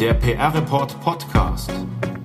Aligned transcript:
Der 0.00 0.14
PR 0.14 0.54
Report 0.54 0.98
Podcast. 1.02 1.70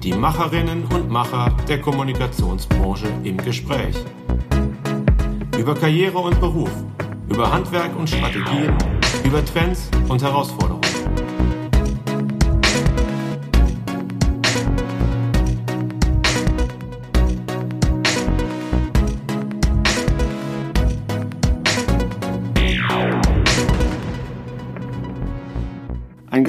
Die 0.02 0.14
Macherinnen 0.14 0.86
und 0.94 1.10
Macher 1.10 1.54
der 1.68 1.82
Kommunikationsbranche 1.82 3.08
im 3.26 3.36
Gespräch. 3.36 3.98
Über 5.60 5.76
Karriere 5.76 6.20
und 6.20 6.40
Beruf, 6.40 6.72
über 7.28 7.52
Handwerk 7.52 7.94
und 8.00 8.10
Strategien, 8.10 8.74
über 9.26 9.44
Trends 9.44 9.90
und 10.08 10.24
Herausforderungen. 10.24 10.75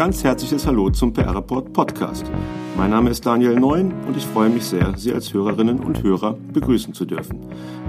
Ganz 0.07 0.23
herzliches 0.23 0.65
Hallo 0.69 0.89
zum 0.91 1.13
PR 1.13 1.35
Report 1.35 1.73
Podcast. 1.73 2.25
Mein 2.77 2.91
Name 2.91 3.11
ist 3.11 3.27
Daniel 3.27 3.59
Neun 3.59 3.93
und 4.07 4.17
ich 4.17 4.25
freue 4.25 4.51
mich 4.51 4.63
sehr, 4.63 4.97
Sie 4.97 5.13
als 5.13 5.35
Hörerinnen 5.35 5.81
und 5.81 6.05
Hörer 6.05 6.39
begrüßen 6.53 6.95
zu 6.95 7.07
dürfen. 7.07 7.41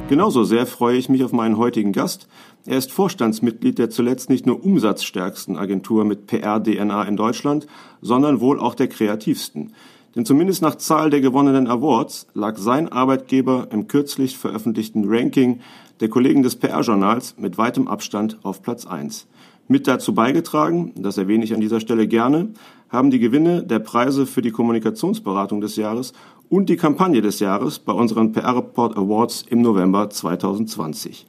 Genauso 0.10 0.44
sehr 0.44 0.66
freue 0.66 0.98
ich 0.98 1.10
mich 1.10 1.24
auf 1.24 1.32
meinen 1.32 1.60
heutigen 1.60 1.92
Gast. 1.92 2.28
Er 2.66 2.80
ist 2.80 2.92
Vorstandsmitglied 2.92 3.78
der 3.78 3.92
zuletzt 3.92 4.32
nicht 4.32 4.48
nur 4.48 4.66
umsatzstärksten 4.66 5.58
Agentur 5.58 6.06
mit 6.06 6.26
PR-DNA 6.26 7.04
in 7.04 7.18
Deutschland, 7.18 7.68
sondern 8.02 8.42
wohl 8.42 8.60
auch 8.60 8.74
der 8.74 8.88
kreativsten. 8.88 9.74
Denn 10.16 10.26
zumindest 10.26 10.64
nach 10.64 10.74
Zahl 10.74 11.12
der 11.12 11.22
gewonnenen 11.22 11.68
Awards 11.68 12.26
lag 12.34 12.58
sein 12.58 12.92
Arbeitgeber 12.92 13.68
im 13.70 13.88
kürzlich 13.88 14.40
veröffentlichten 14.40 15.06
Ranking 15.08 15.60
der 16.00 16.10
Kollegen 16.10 16.42
des 16.42 16.56
PR-Journals 16.56 17.36
mit 17.38 17.60
weitem 17.60 17.88
Abstand 17.88 18.40
auf 18.42 18.64
Platz 18.64 18.88
1. 18.88 19.28
Mit 19.70 19.86
dazu 19.86 20.14
beigetragen, 20.14 20.94
das 20.96 21.18
erwähne 21.18 21.44
ich 21.44 21.54
an 21.54 21.60
dieser 21.60 21.82
Stelle 21.82 22.08
gerne, 22.08 22.54
haben 22.88 23.12
die 23.12 23.20
Gewinne 23.20 23.64
der 23.64 23.80
Preise 23.80 24.26
für 24.26 24.42
die 24.42 24.52
Kommunikationsberatung 24.52 25.60
des 25.60 25.76
Jahres 25.76 26.14
und 26.48 26.70
die 26.70 26.78
Kampagne 26.78 27.22
des 27.22 27.42
Jahres 27.42 27.78
bei 27.80 27.92
unseren 27.92 28.32
PR 28.32 28.56
Report 28.56 28.96
Awards 28.96 29.44
im 29.50 29.62
November 29.62 30.10
2020. 30.10 31.28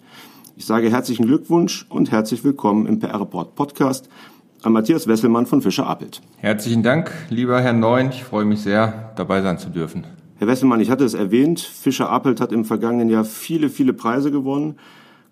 Ich 0.56 0.66
sage 0.66 0.88
herzlichen 0.88 1.26
Glückwunsch 1.26 1.86
und 1.88 2.12
herzlich 2.12 2.44
willkommen 2.44 2.86
im 2.86 3.00
PR 3.00 3.20
Report 3.20 3.56
Podcast 3.56 4.08
an 4.62 4.72
Matthias 4.72 5.08
Wesselmann 5.08 5.46
von 5.46 5.60
Fischer 5.60 5.88
Appelt. 5.88 6.20
Herzlichen 6.36 6.84
Dank, 6.84 7.10
lieber 7.30 7.60
Herr 7.60 7.72
Neun. 7.72 8.10
Ich 8.10 8.22
freue 8.22 8.44
mich 8.44 8.60
sehr, 8.60 9.14
dabei 9.16 9.42
sein 9.42 9.58
zu 9.58 9.68
dürfen. 9.68 10.06
Herr 10.36 10.46
Wesselmann, 10.46 10.78
ich 10.78 10.90
hatte 10.90 11.04
es 11.04 11.14
erwähnt, 11.14 11.58
Fischer 11.58 12.08
Appelt 12.08 12.40
hat 12.40 12.52
im 12.52 12.64
vergangenen 12.64 13.10
Jahr 13.10 13.24
viele, 13.24 13.68
viele 13.68 13.94
Preise 13.94 14.30
gewonnen. 14.30 14.76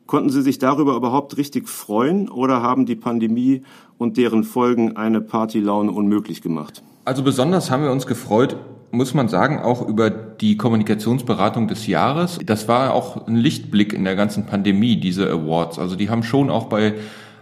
Konnten 0.06 0.30
Sie 0.30 0.42
sich 0.42 0.58
darüber 0.58 0.94
überhaupt 0.94 1.36
richtig 1.36 1.68
freuen 1.68 2.28
oder 2.28 2.62
haben 2.62 2.86
die 2.86 2.94
Pandemie 2.94 3.62
und 3.98 4.16
deren 4.16 4.44
Folgen 4.44 4.96
eine 4.96 5.20
Partylaune 5.20 5.90
unmöglich 5.90 6.42
gemacht? 6.42 6.82
Also 7.04 7.24
besonders 7.24 7.70
haben 7.70 7.82
wir 7.82 7.90
uns 7.90 8.06
gefreut, 8.06 8.56
muss 8.92 9.14
man 9.14 9.28
sagen, 9.28 9.58
auch 9.58 9.86
über 9.86 10.10
die 10.10 10.56
Kommunikationsberatung 10.56 11.66
des 11.66 11.88
Jahres. 11.88 12.38
Das 12.44 12.68
war 12.68 12.94
auch 12.94 13.26
ein 13.26 13.36
Lichtblick 13.36 13.92
in 13.92 14.04
der 14.04 14.14
ganzen 14.14 14.46
Pandemie, 14.46 14.98
diese 14.98 15.28
Awards. 15.28 15.78
Also 15.78 15.96
die 15.96 16.08
haben 16.08 16.22
schon 16.22 16.50
auch 16.50 16.66
bei 16.66 16.94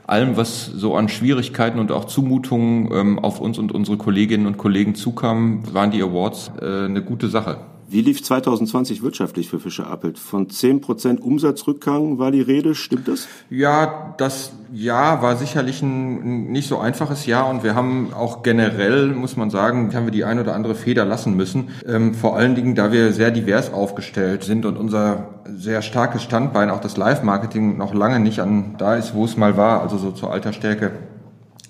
allem, 0.07 0.37
was 0.37 0.67
so 0.67 0.97
an 0.97 1.09
Schwierigkeiten 1.09 1.79
und 1.79 1.93
auch 1.93 2.07
Zumutungen 2.07 2.91
ähm, 2.93 3.19
auf 3.19 3.41
uns 3.41 3.59
und 3.59 3.73
unsere 3.73 3.99
Kolleginnen 3.99 4.47
und 4.47 4.57
Kollegen 4.57 4.95
zukam, 4.95 5.63
waren 5.73 5.91
die 5.91 6.03
Awards 6.03 6.51
äh, 6.61 6.87
eine 6.87 7.03
gute 7.03 7.29
Sache. 7.29 7.59
Wie 7.87 8.01
lief 8.01 8.23
2020 8.23 9.03
wirtschaftlich 9.03 9.49
für 9.49 9.61
Fischer 9.61 9.87
Appelt? 9.89 10.19
Von 10.19 10.49
10% 10.49 11.21
Umsatzrückgang 11.21 12.19
war 12.19 12.31
die 12.31 12.41
Rede, 12.41 12.75
stimmt 12.75 13.09
das? 13.09 13.29
Ja, 13.51 14.15
das 14.17 14.53
Jahr 14.73 15.23
war 15.23 15.37
sicherlich 15.37 15.83
ein 15.83 16.51
nicht 16.51 16.69
so 16.69 16.79
einfaches 16.79 17.27
Jahr 17.27 17.49
und 17.49 17.63
wir 17.63 17.75
haben 17.75 18.13
auch 18.15 18.43
generell, 18.43 19.09
muss 19.09 19.37
man 19.37 19.51
sagen, 19.51 19.95
haben 19.95 20.07
wir 20.07 20.13
die 20.13 20.25
ein 20.25 20.39
oder 20.39 20.55
andere 20.55 20.75
Feder 20.75 21.05
lassen 21.05 21.37
müssen. 21.37 21.69
Ähm, 21.87 22.15
vor 22.15 22.37
allen 22.37 22.55
Dingen, 22.55 22.75
da 22.75 22.91
wir 22.91 23.13
sehr 23.13 23.31
divers 23.31 23.73
aufgestellt 23.73 24.45
sind 24.45 24.65
und 24.65 24.79
unser 24.79 25.43
sehr 25.55 25.83
starkes 25.83 26.23
Standbein, 26.23 26.71
auch 26.71 26.81
das 26.81 26.97
Live-Marketing, 26.97 27.77
noch 27.77 27.93
lange 27.93 28.19
nicht 28.19 28.41
an 28.41 28.77
da 28.79 28.97
ist, 28.97 29.15
wo 29.15 29.25
es 29.25 29.37
mal 29.37 29.57
war, 29.57 29.83
also 29.83 29.99
so 29.99 30.11
zur 30.11 30.33
Altersstärke 30.33 30.93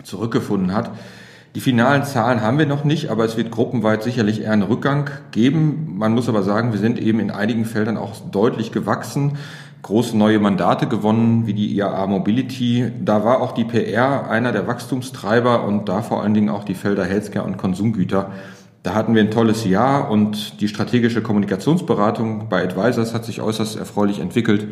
zurückgefunden 0.04 0.74
hat 0.74 0.90
die 1.54 1.60
finalen 1.60 2.02
Zahlen 2.02 2.40
haben 2.40 2.58
wir 2.58 2.66
noch 2.66 2.82
nicht, 2.82 3.10
aber 3.10 3.24
es 3.24 3.36
wird 3.36 3.52
gruppenweit 3.52 4.02
sicherlich 4.02 4.42
eher 4.42 4.50
einen 4.50 4.62
Rückgang 4.62 5.10
geben. 5.30 5.94
Man 5.96 6.12
muss 6.12 6.28
aber 6.28 6.42
sagen, 6.42 6.72
wir 6.72 6.80
sind 6.80 6.98
eben 6.98 7.20
in 7.20 7.30
einigen 7.30 7.64
Feldern 7.64 7.96
auch 7.96 8.16
deutlich 8.32 8.72
gewachsen, 8.72 9.38
große 9.82 10.16
neue 10.16 10.40
Mandate 10.40 10.88
gewonnen, 10.88 11.46
wie 11.46 11.54
die 11.54 11.72
IAA 11.76 12.08
Mobility. 12.08 12.90
Da 13.04 13.24
war 13.24 13.40
auch 13.40 13.52
die 13.52 13.62
PR 13.62 14.28
einer 14.28 14.50
der 14.50 14.66
Wachstumstreiber 14.66 15.62
und 15.64 15.88
da 15.88 16.02
vor 16.02 16.24
allen 16.24 16.34
Dingen 16.34 16.48
auch 16.48 16.64
die 16.64 16.74
Felder 16.74 17.04
Healthcare 17.04 17.46
und 17.46 17.56
Konsumgüter. 17.56 18.32
Da 18.82 18.94
hatten 18.94 19.14
wir 19.14 19.22
ein 19.22 19.30
tolles 19.30 19.64
Jahr 19.64 20.10
und 20.10 20.60
die 20.60 20.66
strategische 20.66 21.22
Kommunikationsberatung 21.22 22.48
bei 22.48 22.64
Advisors 22.64 23.14
hat 23.14 23.24
sich 23.24 23.40
äußerst 23.40 23.76
erfreulich 23.76 24.18
entwickelt. 24.18 24.66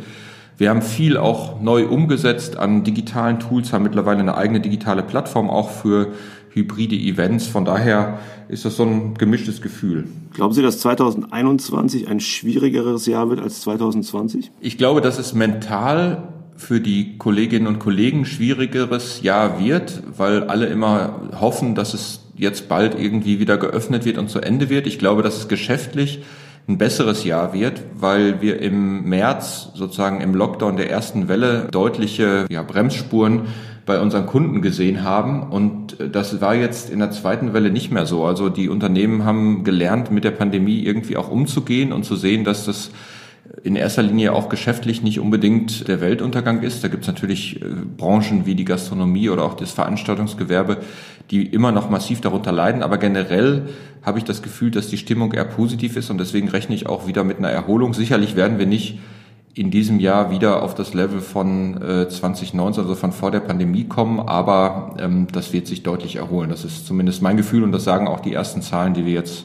Wir 0.59 0.69
haben 0.69 0.83
viel 0.83 1.17
auch 1.17 1.61
neu 1.61 1.87
umgesetzt 1.87 2.57
an 2.57 2.85
digitalen 2.85 3.41
Tools, 3.41 3.73
haben 3.73 3.85
mittlerweile 3.85 4.21
eine 4.21 4.37
eigene 4.37 4.61
digitale 4.61 5.03
Plattform 5.03 5.49
auch 5.49 5.71
für 5.71 6.09
hybride 6.55 6.97
Events. 6.97 7.47
Von 7.47 7.65
daher 7.65 8.19
ist 8.49 8.65
das 8.65 8.77
so 8.77 8.85
ein 8.85 9.15
gemischtes 9.15 9.63
Gefühl. 9.63 10.07
Glauben 10.33 10.53
Sie, 10.53 10.63
dass 10.63 10.79
2021 10.79 12.09
ein 12.09 12.21
schwierigeres 12.21 13.07
Jahr 13.07 13.31
wird 13.31 13.41
als 13.41 13.61
2020? 13.63 14.51
Ich 14.61 14.79
glaube, 14.79 15.01
dass 15.01 15.19
es 15.19 15.35
mental 15.35 16.29
für 16.57 16.81
die 16.81 17.19
Kolleginnen 17.19 17.67
und 17.67 17.79
Kollegen 17.79 18.25
schwierigeres 18.25 19.23
Jahr 19.23 19.59
wird, 19.63 20.03
weil 20.17 20.45
alle 20.45 20.67
immer 20.67 21.21
hoffen, 21.41 21.75
dass 21.75 21.95
es 21.95 22.21
jetzt 22.37 22.69
bald 22.69 22.99
irgendwie 22.99 23.41
wieder 23.41 23.57
geöffnet 23.57 24.05
wird 24.05 24.19
und 24.19 24.31
zu 24.31 24.41
Ende 24.41 24.69
wird. 24.69 24.87
Ich 24.87 24.99
glaube, 24.99 25.23
dass 25.23 25.37
es 25.39 25.49
geschäftlich 25.49 26.23
ein 26.69 26.79
besseres 26.79 27.25
Jahr 27.25 27.53
wird, 27.53 27.83
weil 27.95 28.41
wir 28.41 28.61
im 28.61 29.05
März 29.05 29.71
sozusagen 29.75 30.21
im 30.21 30.35
Lockdown 30.35 30.77
der 30.77 30.91
ersten 30.91 31.29
Welle 31.29 31.69
deutliche 31.71 32.47
ja, 32.51 32.63
Bremsspuren 32.63 33.47
bei 33.85 34.01
unseren 34.01 34.27
Kunden 34.27 34.63
gesehen 34.63 35.03
haben. 35.03 35.43
Und 35.43 35.97
das 36.13 36.41
war 36.41 36.55
jetzt 36.55 36.91
in 36.91 37.01
der 37.01 37.11
zweiten 37.11 37.53
Welle 37.53 37.71
nicht 37.71 37.91
mehr 37.91 38.07
so. 38.07 38.25
Also 38.25 38.49
die 38.49 38.69
Unternehmen 38.69 39.25
haben 39.25 39.65
gelernt, 39.65 40.11
mit 40.11 40.25
der 40.25 40.31
Pandemie 40.31 40.81
irgendwie 40.81 41.17
auch 41.17 41.31
umzugehen 41.31 41.93
und 41.93 42.05
zu 42.05 42.17
sehen, 42.17 42.45
dass 42.45 42.67
das 42.67 42.91
in 43.65 43.77
erster 43.77 44.03
Linie 44.03 44.33
auch 44.33 44.49
geschäftlich 44.49 45.03
nicht 45.03 45.21
unbedingt 45.21 45.87
der 45.89 46.01
Weltuntergang 46.01 46.63
ist. 46.63 46.83
Da 46.83 46.89
gibt 46.89 47.03
es 47.03 47.09
natürlich 47.09 47.61
äh, 47.61 47.67
Branchen 47.97 48.47
wie 48.47 48.55
die 48.55 48.65
Gastronomie 48.65 49.29
oder 49.29 49.45
auch 49.45 49.55
das 49.55 49.73
Veranstaltungsgewerbe, 49.73 50.79
die 51.31 51.47
immer 51.47 51.73
noch 51.73 51.91
massiv 51.91 52.21
darunter 52.21 52.53
leiden. 52.53 52.83
Aber 52.83 52.99
generell 52.99 53.63
habe 54.03 54.19
ich 54.19 54.25
das 54.25 54.43
Gefühl, 54.43 54.71
dass 54.71 54.89
die 54.89 54.97
Stimmung 54.97 55.33
eher 55.33 55.45
positiv 55.45 55.97
ist 55.97 56.11
und 56.11 56.19
deswegen 56.19 56.49
rechne 56.49 56.75
ich 56.75 56.87
auch 56.87 57.07
wieder 57.07 57.25
mit 57.25 57.39
einer 57.39 57.51
Erholung. 57.51 57.95
Sicherlich 57.95 58.37
werden 58.37 58.59
wir 58.59 58.67
nicht 58.67 58.99
in 59.55 59.71
diesem 59.71 60.01
Jahr 60.01 60.31
wieder 60.31 60.63
auf 60.63 60.75
das 60.75 60.95
Level 60.95 61.21
von 61.21 61.81
äh, 61.83 62.09
2019, 62.09 62.83
also 62.83 62.95
von 62.95 63.13
vor 63.13 63.31
der 63.31 63.41
Pandemie 63.41 63.85
kommen, 63.85 64.21
aber 64.21 64.97
ähm, 64.99 65.27
das 65.31 65.53
wird 65.53 65.67
sich 65.67 65.83
deutlich 65.83 66.17
erholen. 66.17 66.51
Das 66.51 66.65
ist 66.65 66.87
zumindest 66.87 67.23
mein 67.23 67.37
Gefühl 67.37 67.63
und 67.63 67.73
das 67.73 67.85
sagen 67.85 68.09
auch 68.09 68.21
die 68.21 68.33
ersten 68.33 68.63
Zahlen, 68.63 68.95
die 68.95 69.05
wir 69.05 69.13
jetzt 69.13 69.45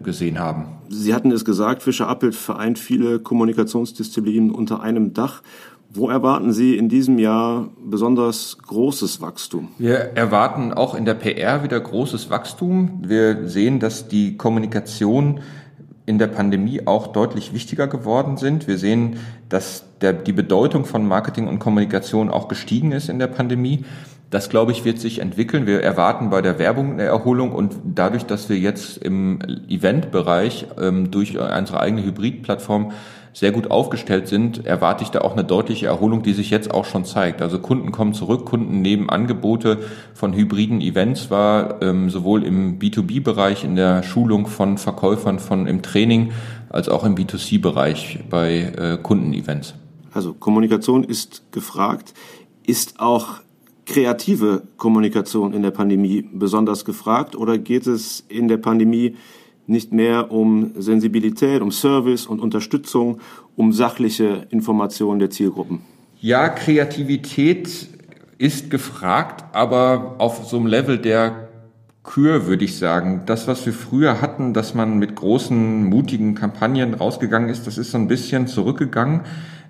gesehen 0.00 0.38
haben. 0.38 0.66
Sie 0.88 1.12
hatten 1.12 1.32
es 1.32 1.44
gesagt, 1.44 1.82
Fischer 1.82 2.08
Appelt 2.08 2.36
vereint 2.36 2.78
viele 2.78 3.18
Kommunikationsdisziplinen 3.18 4.50
unter 4.50 4.80
einem 4.80 5.12
Dach. 5.12 5.42
Wo 5.90 6.10
erwarten 6.10 6.52
Sie 6.52 6.76
in 6.76 6.88
diesem 6.90 7.18
Jahr 7.18 7.70
besonders 7.82 8.58
großes 8.66 9.22
Wachstum? 9.22 9.68
Wir 9.78 9.96
erwarten 9.96 10.72
auch 10.72 10.94
in 10.94 11.06
der 11.06 11.14
PR 11.14 11.64
wieder 11.64 11.80
großes 11.80 12.28
Wachstum. 12.28 13.02
Wir 13.06 13.48
sehen, 13.48 13.80
dass 13.80 14.06
die 14.06 14.36
Kommunikation 14.36 15.40
in 16.08 16.18
der 16.18 16.26
Pandemie 16.26 16.86
auch 16.86 17.08
deutlich 17.08 17.52
wichtiger 17.52 17.86
geworden 17.86 18.38
sind. 18.38 18.66
Wir 18.66 18.78
sehen, 18.78 19.18
dass 19.50 19.84
der, 20.00 20.14
die 20.14 20.32
Bedeutung 20.32 20.86
von 20.86 21.06
Marketing 21.06 21.46
und 21.46 21.58
Kommunikation 21.58 22.30
auch 22.30 22.48
gestiegen 22.48 22.92
ist 22.92 23.10
in 23.10 23.18
der 23.18 23.26
Pandemie. 23.26 23.84
Das, 24.30 24.48
glaube 24.48 24.72
ich, 24.72 24.86
wird 24.86 24.98
sich 24.98 25.20
entwickeln. 25.20 25.66
Wir 25.66 25.82
erwarten 25.82 26.30
bei 26.30 26.40
der 26.40 26.58
Werbung 26.58 26.92
eine 26.92 27.02
Erholung 27.02 27.52
und 27.52 27.76
dadurch, 27.84 28.24
dass 28.24 28.48
wir 28.48 28.58
jetzt 28.58 28.96
im 28.98 29.38
Eventbereich 29.68 30.66
ähm, 30.80 31.10
durch 31.10 31.38
unsere 31.38 31.80
eigene 31.80 32.02
Hybridplattform 32.02 32.92
sehr 33.38 33.52
gut 33.52 33.70
aufgestellt 33.70 34.26
sind, 34.26 34.66
erwarte 34.66 35.04
ich 35.04 35.10
da 35.10 35.20
auch 35.20 35.34
eine 35.34 35.44
deutliche 35.44 35.86
Erholung, 35.86 36.24
die 36.24 36.32
sich 36.32 36.50
jetzt 36.50 36.74
auch 36.74 36.84
schon 36.84 37.04
zeigt. 37.04 37.40
Also 37.40 37.60
Kunden 37.60 37.92
kommen 37.92 38.12
zurück, 38.12 38.46
Kunden 38.46 38.82
nehmen 38.82 39.08
Angebote 39.08 39.78
von 40.12 40.32
hybriden 40.32 40.80
Events 40.80 41.30
war 41.30 41.80
ähm, 41.80 42.10
sowohl 42.10 42.42
im 42.42 42.80
B2B-Bereich, 42.80 43.62
in 43.62 43.76
der 43.76 44.02
Schulung 44.02 44.48
von 44.48 44.76
Verkäufern, 44.76 45.38
von 45.38 45.68
im 45.68 45.82
Training, 45.82 46.32
als 46.68 46.88
auch 46.88 47.04
im 47.04 47.14
B2C-Bereich 47.14 48.24
bei 48.28 48.72
äh, 48.76 48.98
Kundenevents. 49.00 49.74
Also 50.12 50.34
Kommunikation 50.34 51.04
ist 51.04 51.52
gefragt, 51.52 52.14
ist 52.66 52.98
auch 52.98 53.40
kreative 53.86 54.64
Kommunikation 54.78 55.52
in 55.52 55.62
der 55.62 55.70
Pandemie 55.70 56.28
besonders 56.32 56.84
gefragt 56.84 57.36
oder 57.36 57.56
geht 57.56 57.86
es 57.86 58.24
in 58.28 58.48
der 58.48 58.58
Pandemie 58.58 59.14
nicht 59.68 59.92
mehr 59.92 60.32
um 60.32 60.72
Sensibilität, 60.76 61.62
um 61.62 61.70
Service 61.70 62.26
und 62.26 62.40
Unterstützung, 62.40 63.20
um 63.56 63.72
sachliche 63.72 64.46
Informationen 64.50 65.18
der 65.20 65.30
Zielgruppen. 65.30 65.80
Ja, 66.20 66.48
Kreativität 66.48 67.88
ist 68.38 68.70
gefragt, 68.70 69.44
aber 69.52 70.16
auf 70.18 70.46
so 70.46 70.56
einem 70.56 70.66
Level 70.66 70.98
der 70.98 71.48
Kür, 72.02 72.46
würde 72.46 72.64
ich 72.64 72.78
sagen. 72.78 73.22
Das, 73.26 73.46
was 73.46 73.66
wir 73.66 73.74
früher 73.74 74.22
hatten, 74.22 74.54
dass 74.54 74.74
man 74.74 74.98
mit 74.98 75.14
großen, 75.14 75.84
mutigen 75.84 76.34
Kampagnen 76.34 76.94
rausgegangen 76.94 77.50
ist, 77.50 77.66
das 77.66 77.76
ist 77.76 77.90
so 77.90 77.98
ein 77.98 78.08
bisschen 78.08 78.46
zurückgegangen. 78.46 79.20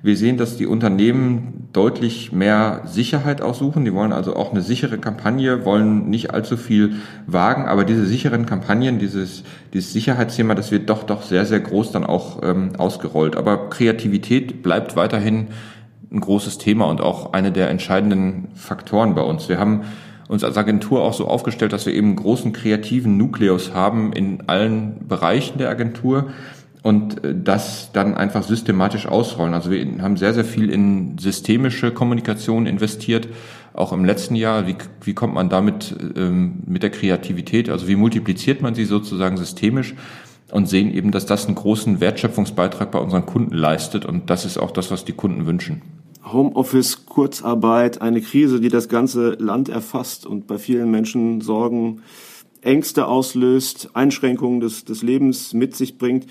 Wir 0.00 0.16
sehen, 0.16 0.36
dass 0.36 0.56
die 0.56 0.66
Unternehmen 0.66 1.68
deutlich 1.72 2.30
mehr 2.30 2.82
Sicherheit 2.84 3.42
auch 3.42 3.54
suchen. 3.54 3.84
Die 3.84 3.92
wollen 3.92 4.12
also 4.12 4.36
auch 4.36 4.52
eine 4.52 4.62
sichere 4.62 4.98
Kampagne, 4.98 5.64
wollen 5.64 6.08
nicht 6.08 6.32
allzu 6.32 6.56
viel 6.56 6.96
wagen, 7.26 7.66
aber 7.66 7.84
diese 7.84 8.06
sicheren 8.06 8.46
Kampagnen, 8.46 9.00
dieses, 9.00 9.42
dieses 9.72 9.92
Sicherheitsthema, 9.92 10.54
das 10.54 10.70
wird 10.70 10.88
doch, 10.88 11.02
doch 11.02 11.22
sehr, 11.22 11.44
sehr 11.46 11.60
groß 11.60 11.90
dann 11.90 12.06
auch 12.06 12.42
ähm, 12.44 12.70
ausgerollt. 12.78 13.36
Aber 13.36 13.70
Kreativität 13.70 14.62
bleibt 14.62 14.94
weiterhin 14.94 15.48
ein 16.12 16.20
großes 16.20 16.58
Thema 16.58 16.86
und 16.86 17.00
auch 17.00 17.32
eine 17.32 17.50
der 17.50 17.68
entscheidenden 17.68 18.48
Faktoren 18.54 19.14
bei 19.16 19.22
uns. 19.22 19.48
Wir 19.48 19.58
haben 19.58 19.82
uns 20.28 20.44
als 20.44 20.56
Agentur 20.56 21.02
auch 21.02 21.14
so 21.14 21.26
aufgestellt, 21.26 21.72
dass 21.72 21.86
wir 21.86 21.94
eben 21.94 22.08
einen 22.08 22.16
großen 22.16 22.52
kreativen 22.52 23.16
Nukleus 23.16 23.74
haben 23.74 24.12
in 24.12 24.44
allen 24.46 25.08
Bereichen 25.08 25.58
der 25.58 25.70
Agentur 25.70 26.30
und 26.82 27.24
äh, 27.24 27.34
das 27.34 27.90
dann 27.92 28.14
einfach 28.14 28.42
systematisch 28.42 29.06
ausrollen. 29.06 29.54
Also 29.54 29.70
wir 29.70 29.86
haben 30.00 30.16
sehr, 30.16 30.34
sehr 30.34 30.44
viel 30.44 30.70
in 30.70 31.18
systemische 31.18 31.90
Kommunikation 31.92 32.66
investiert, 32.66 33.28
auch 33.74 33.92
im 33.92 34.04
letzten 34.04 34.34
Jahr. 34.34 34.66
Wie, 34.66 34.76
wie 35.02 35.14
kommt 35.14 35.34
man 35.34 35.48
damit 35.48 35.94
ähm, 36.16 36.62
mit 36.66 36.82
der 36.82 36.90
Kreativität, 36.90 37.68
also 37.68 37.88
wie 37.88 37.96
multipliziert 37.96 38.62
man 38.62 38.74
sie 38.74 38.84
sozusagen 38.84 39.36
systemisch? 39.36 39.94
Und 40.50 40.66
sehen 40.66 40.90
eben, 40.94 41.10
dass 41.10 41.26
das 41.26 41.44
einen 41.44 41.56
großen 41.56 42.00
Wertschöpfungsbeitrag 42.00 42.90
bei 42.90 42.98
unseren 42.98 43.26
Kunden 43.26 43.54
leistet. 43.54 44.06
Und 44.06 44.30
das 44.30 44.46
ist 44.46 44.56
auch 44.56 44.70
das, 44.70 44.90
was 44.90 45.04
die 45.04 45.12
Kunden 45.12 45.44
wünschen. 45.44 45.82
Homeoffice, 46.32 47.04
Kurzarbeit, 47.04 48.00
eine 48.00 48.22
Krise, 48.22 48.58
die 48.58 48.70
das 48.70 48.88
ganze 48.88 49.32
Land 49.32 49.68
erfasst 49.68 50.24
und 50.24 50.46
bei 50.46 50.56
vielen 50.56 50.90
Menschen 50.90 51.42
Sorgen, 51.42 52.00
Ängste 52.62 53.06
auslöst, 53.06 53.90
Einschränkungen 53.94 54.60
des, 54.60 54.84
des 54.84 55.02
Lebens 55.02 55.52
mit 55.52 55.76
sich 55.76 55.98
bringt. 55.98 56.26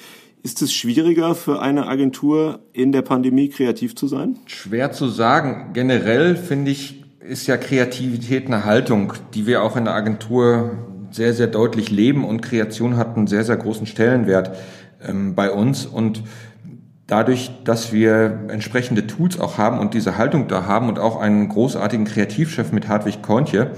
Ist 0.48 0.62
es 0.62 0.72
schwieriger 0.72 1.36
für 1.36 1.62
eine 1.62 1.88
Agentur 1.88 2.62
in 2.72 2.94
der 2.94 3.02
Pandemie 3.02 3.50
kreativ 3.50 3.98
zu 3.98 4.08
sein? 4.08 4.38
Schwer 4.46 4.94
zu 4.94 5.10
sagen. 5.10 5.72
Generell 5.74 6.38
finde 6.38 6.72
ich, 6.72 7.04
ist 7.20 7.48
ja 7.48 7.58
Kreativität 7.58 8.48
eine 8.48 8.64
Haltung, 8.64 9.12
die 9.34 9.46
wir 9.46 9.62
auch 9.62 9.76
in 9.76 9.84
der 9.84 9.94
Agentur 9.94 10.72
sehr, 11.12 11.34
sehr 11.34 11.48
deutlich 11.48 11.92
leben 11.92 12.24
und 12.24 12.40
Kreation 12.40 12.96
hat 12.96 13.18
einen 13.18 13.28
sehr, 13.28 13.44
sehr 13.44 13.58
großen 13.58 13.88
Stellenwert 13.88 14.56
ähm, 15.06 15.36
bei 15.36 15.52
uns 15.52 15.86
und 15.86 16.24
dadurch, 17.08 17.52
dass 17.66 17.92
wir 17.92 18.46
entsprechende 18.48 19.06
Tools 19.06 19.38
auch 19.42 19.58
haben 19.58 19.80
und 19.80 19.94
diese 19.94 20.18
Haltung 20.18 20.48
da 20.48 20.66
haben 20.66 20.88
und 20.88 20.98
auch 20.98 21.20
einen 21.20 21.50
großartigen 21.50 22.06
Kreativchef 22.06 22.72
mit 22.72 22.88
Hartwig 22.88 23.22
Korntje, 23.22 23.72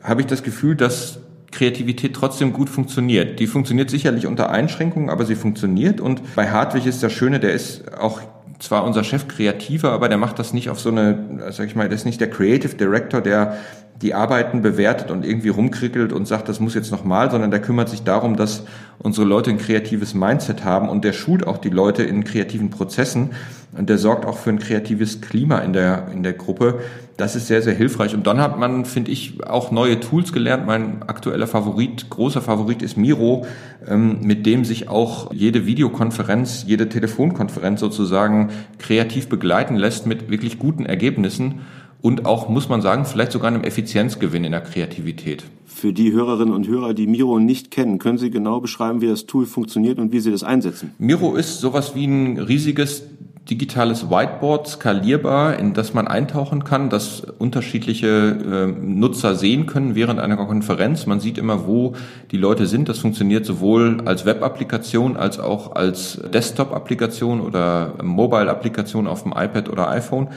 habe 0.00 0.20
ich 0.20 0.28
das 0.28 0.44
Gefühl, 0.44 0.76
dass 0.76 1.18
Kreativität 1.56 2.14
trotzdem 2.14 2.52
gut 2.52 2.68
funktioniert. 2.68 3.40
Die 3.40 3.46
funktioniert 3.46 3.88
sicherlich 3.90 4.26
unter 4.26 4.50
Einschränkungen, 4.50 5.08
aber 5.08 5.24
sie 5.24 5.34
funktioniert. 5.34 6.00
Und 6.00 6.34
bei 6.34 6.50
Hartwig 6.50 6.86
ist 6.86 7.02
das 7.02 7.12
Schöne, 7.12 7.40
der 7.40 7.52
ist 7.52 7.96
auch 7.98 8.20
zwar 8.58 8.84
unser 8.84 9.04
Chef 9.04 9.28
kreativer, 9.28 9.92
aber 9.92 10.08
der 10.08 10.18
macht 10.18 10.38
das 10.38 10.52
nicht 10.52 10.70
auf 10.70 10.80
so 10.80 10.90
eine, 10.90 11.50
sag 11.50 11.66
ich 11.66 11.74
mal, 11.74 11.88
der 11.88 11.96
ist 11.96 12.06
nicht 12.06 12.20
der 12.20 12.30
Creative 12.30 12.74
Director, 12.74 13.20
der 13.20 13.56
die 14.02 14.14
Arbeiten 14.14 14.62
bewertet 14.62 15.10
und 15.10 15.24
irgendwie 15.24 15.48
rumkrickelt 15.48 16.12
und 16.12 16.26
sagt, 16.26 16.48
das 16.48 16.60
muss 16.60 16.74
jetzt 16.74 16.90
nochmal, 16.90 17.30
sondern 17.30 17.50
der 17.50 17.60
kümmert 17.60 17.88
sich 17.88 18.02
darum, 18.02 18.36
dass 18.36 18.64
unsere 18.98 19.26
Leute 19.26 19.50
ein 19.50 19.58
kreatives 19.58 20.14
Mindset 20.14 20.64
haben 20.64 20.88
und 20.88 21.04
der 21.04 21.12
schult 21.12 21.46
auch 21.46 21.58
die 21.58 21.70
Leute 21.70 22.02
in 22.02 22.24
kreativen 22.24 22.70
Prozessen 22.70 23.30
und 23.76 23.88
der 23.88 23.98
sorgt 23.98 24.24
auch 24.24 24.38
für 24.38 24.50
ein 24.50 24.58
kreatives 24.58 25.20
Klima 25.20 25.58
in 25.58 25.72
der, 25.72 26.08
in 26.12 26.22
der 26.22 26.32
Gruppe. 26.32 26.80
Das 27.16 27.36
ist 27.36 27.46
sehr, 27.46 27.62
sehr 27.62 27.74
hilfreich. 27.74 28.14
Und 28.14 28.26
dann 28.26 28.40
hat 28.40 28.58
man, 28.58 28.84
finde 28.84 29.10
ich, 29.10 29.42
auch 29.46 29.70
neue 29.70 30.00
Tools 30.00 30.32
gelernt. 30.32 30.66
Mein 30.66 31.02
aktueller 31.02 31.46
Favorit, 31.46 32.10
großer 32.10 32.42
Favorit 32.42 32.82
ist 32.82 32.96
Miro, 32.96 33.46
ähm, 33.86 34.20
mit 34.22 34.44
dem 34.46 34.64
sich 34.64 34.88
auch 34.88 35.32
jede 35.32 35.66
Videokonferenz, 35.66 36.64
jede 36.66 36.88
Telefonkonferenz 36.88 37.80
sozusagen 37.80 38.50
kreativ 38.78 39.28
begleiten 39.28 39.76
lässt 39.76 40.06
mit 40.06 40.30
wirklich 40.30 40.58
guten 40.58 40.84
Ergebnissen 40.84 41.60
und 42.02 42.26
auch, 42.26 42.48
muss 42.48 42.68
man 42.68 42.82
sagen, 42.82 43.04
vielleicht 43.04 43.32
sogar 43.32 43.48
einem 43.48 43.64
Effizienzgewinn 43.64 44.44
in 44.44 44.52
der 44.52 44.60
Kreativität. 44.60 45.44
Für 45.66 45.92
die 45.92 46.12
Hörerinnen 46.12 46.54
und 46.54 46.66
Hörer, 46.66 46.94
die 46.94 47.06
Miro 47.06 47.38
nicht 47.38 47.70
kennen, 47.70 47.98
können 47.98 48.18
Sie 48.18 48.30
genau 48.30 48.60
beschreiben, 48.60 49.00
wie 49.00 49.08
das 49.08 49.26
Tool 49.26 49.44
funktioniert 49.44 49.98
und 49.98 50.12
wie 50.12 50.20
Sie 50.20 50.30
das 50.30 50.42
einsetzen? 50.42 50.94
Miro 50.98 51.36
ist 51.36 51.60
sowas 51.60 51.94
wie 51.94 52.06
ein 52.06 52.38
riesiges 52.38 53.02
digitales 53.50 54.10
Whiteboard, 54.10 54.66
skalierbar, 54.66 55.58
in 55.58 55.72
das 55.72 55.94
man 55.94 56.08
eintauchen 56.08 56.64
kann, 56.64 56.90
das 56.90 57.20
unterschiedliche 57.20 58.06
äh, 58.08 58.66
Nutzer 58.66 59.36
sehen 59.36 59.66
können 59.66 59.94
während 59.94 60.18
einer 60.18 60.36
Konferenz. 60.36 61.06
Man 61.06 61.20
sieht 61.20 61.38
immer, 61.38 61.66
wo 61.66 61.94
die 62.32 62.36
Leute 62.36 62.66
sind. 62.66 62.88
Das 62.88 62.98
funktioniert 62.98 63.46
sowohl 63.46 63.98
als 64.04 64.24
Web-Applikation 64.24 65.16
als 65.16 65.38
auch 65.38 65.76
als 65.76 66.20
Desktop-Applikation 66.32 67.40
oder 67.40 67.94
Mobile-Applikation 68.02 69.06
auf 69.06 69.22
dem 69.22 69.32
iPad 69.32 69.68
oder 69.68 69.88
iPhone. 69.90 70.28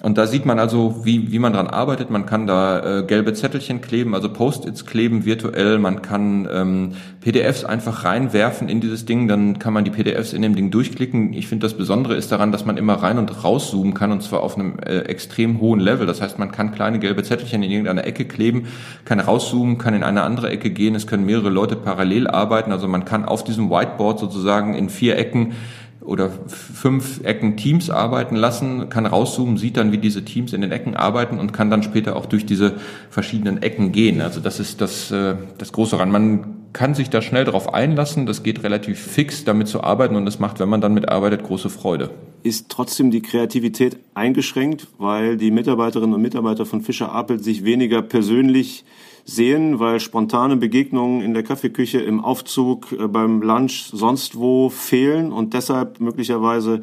Und 0.00 0.16
da 0.16 0.28
sieht 0.28 0.46
man 0.46 0.60
also, 0.60 1.04
wie, 1.04 1.32
wie 1.32 1.40
man 1.40 1.52
dran 1.52 1.66
arbeitet. 1.66 2.08
Man 2.08 2.24
kann 2.24 2.46
da 2.46 3.00
äh, 3.00 3.02
gelbe 3.02 3.32
Zettelchen 3.32 3.80
kleben, 3.80 4.14
also 4.14 4.28
Post-its 4.32 4.86
kleben 4.86 5.24
virtuell. 5.24 5.78
Man 5.78 6.02
kann 6.02 6.48
ähm, 6.52 6.92
PDFs 7.20 7.64
einfach 7.64 8.04
reinwerfen 8.04 8.68
in 8.68 8.80
dieses 8.80 9.06
Ding. 9.06 9.26
Dann 9.26 9.58
kann 9.58 9.72
man 9.72 9.84
die 9.84 9.90
PDFs 9.90 10.32
in 10.32 10.42
dem 10.42 10.54
Ding 10.54 10.70
durchklicken. 10.70 11.32
Ich 11.32 11.48
finde, 11.48 11.66
das 11.66 11.76
Besondere 11.76 12.14
ist 12.14 12.30
daran, 12.30 12.52
dass 12.52 12.64
man 12.64 12.76
immer 12.76 12.94
rein 12.94 13.18
und 13.18 13.42
rauszoomen 13.42 13.92
kann 13.92 14.12
und 14.12 14.22
zwar 14.22 14.44
auf 14.44 14.56
einem 14.56 14.78
äh, 14.78 15.00
extrem 15.00 15.60
hohen 15.60 15.80
Level. 15.80 16.06
Das 16.06 16.20
heißt, 16.20 16.38
man 16.38 16.52
kann 16.52 16.70
kleine 16.70 17.00
gelbe 17.00 17.24
Zettelchen 17.24 17.64
in 17.64 17.70
irgendeiner 17.72 18.06
Ecke 18.06 18.24
kleben, 18.24 18.68
kann 19.04 19.18
rauszoomen, 19.18 19.78
kann 19.78 19.94
in 19.94 20.04
eine 20.04 20.22
andere 20.22 20.48
Ecke 20.50 20.70
gehen. 20.70 20.94
Es 20.94 21.08
können 21.08 21.26
mehrere 21.26 21.50
Leute 21.50 21.74
parallel 21.74 22.28
arbeiten. 22.28 22.70
Also 22.70 22.86
man 22.86 23.04
kann 23.04 23.24
auf 23.24 23.42
diesem 23.42 23.68
Whiteboard 23.68 24.20
sozusagen 24.20 24.74
in 24.74 24.90
vier 24.90 25.18
Ecken 25.18 25.54
oder 26.08 26.30
fünf 26.46 27.20
Ecken 27.22 27.56
Teams 27.56 27.90
arbeiten 27.90 28.34
lassen, 28.34 28.88
kann 28.88 29.04
rauszoomen, 29.04 29.58
sieht 29.58 29.76
dann, 29.76 29.92
wie 29.92 29.98
diese 29.98 30.24
Teams 30.24 30.54
in 30.54 30.62
den 30.62 30.72
Ecken 30.72 30.96
arbeiten 30.96 31.38
und 31.38 31.52
kann 31.52 31.70
dann 31.70 31.82
später 31.82 32.16
auch 32.16 32.26
durch 32.26 32.46
diese 32.46 32.74
verschiedenen 33.10 33.62
Ecken 33.62 33.92
gehen. 33.92 34.22
Also 34.22 34.40
das 34.40 34.58
ist 34.58 34.80
das, 34.80 35.10
äh, 35.10 35.34
das 35.58 35.72
Große 35.72 35.98
ran. 35.98 36.10
Man 36.10 36.56
kann 36.72 36.94
sich 36.94 37.10
da 37.10 37.20
schnell 37.20 37.44
darauf 37.44 37.74
einlassen, 37.74 38.24
das 38.24 38.42
geht 38.42 38.62
relativ 38.62 38.98
fix, 38.98 39.44
damit 39.44 39.68
zu 39.68 39.82
arbeiten 39.82 40.16
und 40.16 40.24
das 40.24 40.38
macht, 40.38 40.60
wenn 40.60 40.68
man 40.68 40.80
dann 40.80 40.94
mitarbeitet, 40.94 41.42
große 41.42 41.68
Freude. 41.68 42.10
Ist 42.42 42.68
trotzdem 42.70 43.10
die 43.10 43.20
Kreativität 43.20 43.98
eingeschränkt, 44.14 44.86
weil 44.96 45.36
die 45.36 45.50
Mitarbeiterinnen 45.50 46.14
und 46.14 46.22
Mitarbeiter 46.22 46.66
von 46.66 46.80
Fischer 46.80 47.12
Apel 47.12 47.42
sich 47.42 47.64
weniger 47.64 48.00
persönlich 48.00 48.84
sehen, 49.28 49.78
weil 49.78 50.00
spontane 50.00 50.56
Begegnungen 50.56 51.20
in 51.20 51.34
der 51.34 51.42
Kaffeeküche, 51.42 52.00
im 52.00 52.24
Aufzug, 52.24 52.92
äh, 52.92 53.06
beim 53.08 53.42
Lunch, 53.42 53.90
sonst 53.92 54.38
wo 54.38 54.70
fehlen 54.70 55.32
und 55.32 55.52
deshalb 55.52 56.00
möglicherweise 56.00 56.80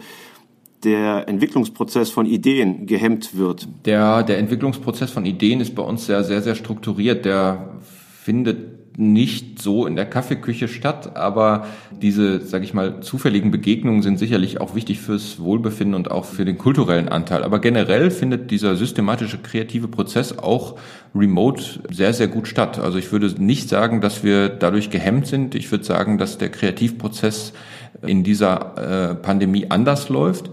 der 0.84 1.28
Entwicklungsprozess 1.28 2.12
von 2.12 2.28
Ideen 2.28 2.86
gehemmt 2.86 3.36
wird? 3.36 3.68
Der, 3.86 4.22
der 4.22 4.38
Entwicklungsprozess 4.38 5.10
von 5.10 5.26
Ideen 5.26 5.60
ist 5.60 5.74
bei 5.74 5.82
uns 5.82 6.06
sehr, 6.06 6.24
sehr, 6.24 6.44
sehr 6.44 6.54
strukturiert. 6.54 7.26
Der 7.26 7.80
findet 8.22 8.85
nicht 8.98 9.62
so 9.62 9.86
in 9.86 9.96
der 9.96 10.06
Kaffeeküche 10.06 10.68
statt, 10.68 11.18
aber 11.18 11.68
diese, 11.92 12.42
sage 12.42 12.64
ich 12.64 12.74
mal, 12.74 13.02
zufälligen 13.02 13.52
Begegnungen 13.52 14.02
sind 14.02 14.18
sicherlich 14.18 14.62
auch 14.62 14.76
wichtig 14.76 15.00
fürs 15.00 15.40
Wohlbefinden 15.40 15.96
und 15.96 16.12
auch 16.12 16.26
für 16.26 16.46
den 16.46 16.58
kulturellen 16.58 17.10
Anteil. 17.10 17.44
Aber 17.44 17.60
generell 17.60 18.12
findet 18.12 18.52
dieser 18.52 18.76
systematische 18.76 19.38
kreative 19.38 19.88
Prozess 19.88 20.38
auch 20.38 20.78
remote 21.14 21.64
sehr, 21.92 22.14
sehr 22.14 22.28
gut 22.28 22.48
statt. 22.48 22.80
Also 22.80 22.98
ich 22.98 23.12
würde 23.12 23.28
nicht 23.42 23.70
sagen, 23.70 24.02
dass 24.02 24.24
wir 24.24 24.50
dadurch 24.50 24.90
gehemmt 24.90 25.28
sind. 25.28 25.56
Ich 25.56 25.72
würde 25.72 25.84
sagen, 25.84 26.18
dass 26.18 26.38
der 26.38 26.50
Kreativprozess 26.50 27.54
in 28.02 28.24
dieser 28.24 29.12
äh, 29.12 29.16
Pandemie 29.16 29.68
anders 29.70 30.10
läuft. 30.10 30.52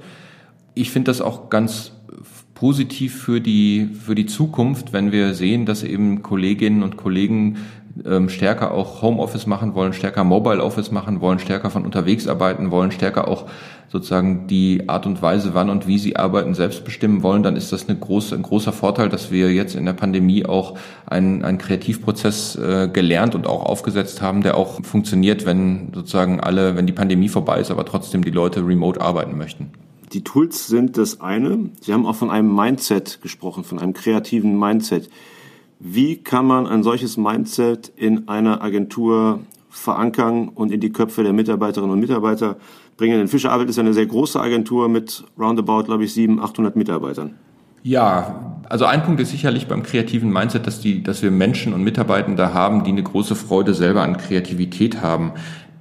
Ich 0.74 0.90
finde 0.90 1.10
das 1.10 1.20
auch 1.20 1.50
ganz 1.50 1.92
positiv 2.62 3.20
für 3.20 3.40
die, 3.40 3.88
für 4.06 4.14
die 4.14 4.26
Zukunft, 4.26 4.92
wenn 4.92 5.10
wir 5.10 5.34
sehen, 5.34 5.66
dass 5.66 5.82
eben 5.82 6.22
Kolleginnen 6.22 6.84
und 6.84 6.96
Kollegen 6.96 7.56
ähm, 8.04 8.28
stärker 8.28 8.72
auch 8.72 9.02
Homeoffice 9.02 9.46
machen 9.46 9.74
wollen, 9.74 9.92
stärker 9.92 10.24
Mobile 10.24 10.62
Office 10.62 10.90
machen 10.90 11.20
wollen, 11.20 11.38
stärker 11.38 11.70
von 11.70 11.84
unterwegs 11.84 12.26
arbeiten 12.26 12.70
wollen, 12.70 12.90
stärker 12.90 13.28
auch 13.28 13.46
sozusagen 13.92 14.46
die 14.46 14.88
Art 14.88 15.04
und 15.04 15.20
Weise, 15.20 15.52
wann 15.52 15.68
und 15.68 15.86
wie 15.86 15.98
sie 15.98 16.16
arbeiten, 16.16 16.54
selbst 16.54 16.84
bestimmen 16.84 17.22
wollen, 17.22 17.42
dann 17.42 17.56
ist 17.56 17.72
das 17.72 17.88
eine 17.88 17.98
große, 17.98 18.34
ein 18.34 18.42
großer 18.42 18.72
Vorteil, 18.72 19.10
dass 19.10 19.30
wir 19.30 19.52
jetzt 19.52 19.74
in 19.74 19.84
der 19.84 19.92
Pandemie 19.92 20.46
auch 20.46 20.78
einen, 21.04 21.44
einen 21.44 21.58
Kreativprozess 21.58 22.56
äh, 22.56 22.88
gelernt 22.90 23.34
und 23.34 23.46
auch 23.46 23.66
aufgesetzt 23.66 24.22
haben, 24.22 24.42
der 24.42 24.56
auch 24.56 24.82
funktioniert, 24.82 25.44
wenn 25.44 25.92
sozusagen 25.94 26.40
alle, 26.40 26.74
wenn 26.74 26.86
die 26.86 26.94
Pandemie 26.94 27.28
vorbei 27.28 27.60
ist, 27.60 27.70
aber 27.70 27.84
trotzdem 27.84 28.24
die 28.24 28.30
Leute 28.30 28.66
remote 28.66 28.98
arbeiten 29.00 29.36
möchten. 29.36 29.70
Die 30.14 30.24
Tools 30.24 30.66
sind 30.66 30.96
das 30.96 31.20
eine. 31.20 31.70
Sie 31.80 31.92
haben 31.92 32.06
auch 32.06 32.16
von 32.16 32.30
einem 32.30 32.54
Mindset 32.54 33.20
gesprochen, 33.22 33.64
von 33.64 33.78
einem 33.78 33.92
kreativen 33.92 34.58
Mindset. 34.58 35.10
Wie 35.84 36.16
kann 36.16 36.46
man 36.46 36.68
ein 36.68 36.84
solches 36.84 37.16
Mindset 37.16 37.92
in 37.96 38.28
einer 38.28 38.62
Agentur 38.62 39.40
verankern 39.68 40.48
und 40.48 40.70
in 40.70 40.78
die 40.78 40.92
Köpfe 40.92 41.24
der 41.24 41.32
Mitarbeiterinnen 41.32 41.90
und 41.90 41.98
Mitarbeiter 41.98 42.56
bringen? 42.96 43.18
Denn 43.18 43.26
Fischer 43.26 43.60
ist 43.66 43.80
eine 43.80 43.92
sehr 43.92 44.06
große 44.06 44.40
Agentur 44.40 44.88
mit 44.88 45.24
roundabout, 45.36 45.82
glaube 45.82 46.04
ich, 46.04 46.14
700, 46.14 46.44
800 46.50 46.76
Mitarbeitern. 46.76 47.34
Ja, 47.82 48.60
Also 48.68 48.84
ein 48.84 49.02
Punkt 49.02 49.20
ist 49.20 49.32
sicherlich 49.32 49.66
beim 49.66 49.82
kreativen 49.82 50.32
Mindset, 50.32 50.68
dass 50.68 50.80
die, 50.80 51.02
dass 51.02 51.20
wir 51.20 51.32
Menschen 51.32 51.74
und 51.74 51.82
Mitarbeitende 51.82 52.54
haben, 52.54 52.84
die 52.84 52.92
eine 52.92 53.02
große 53.02 53.34
Freude 53.34 53.74
selber 53.74 54.02
an 54.02 54.16
Kreativität 54.16 55.02
haben 55.02 55.32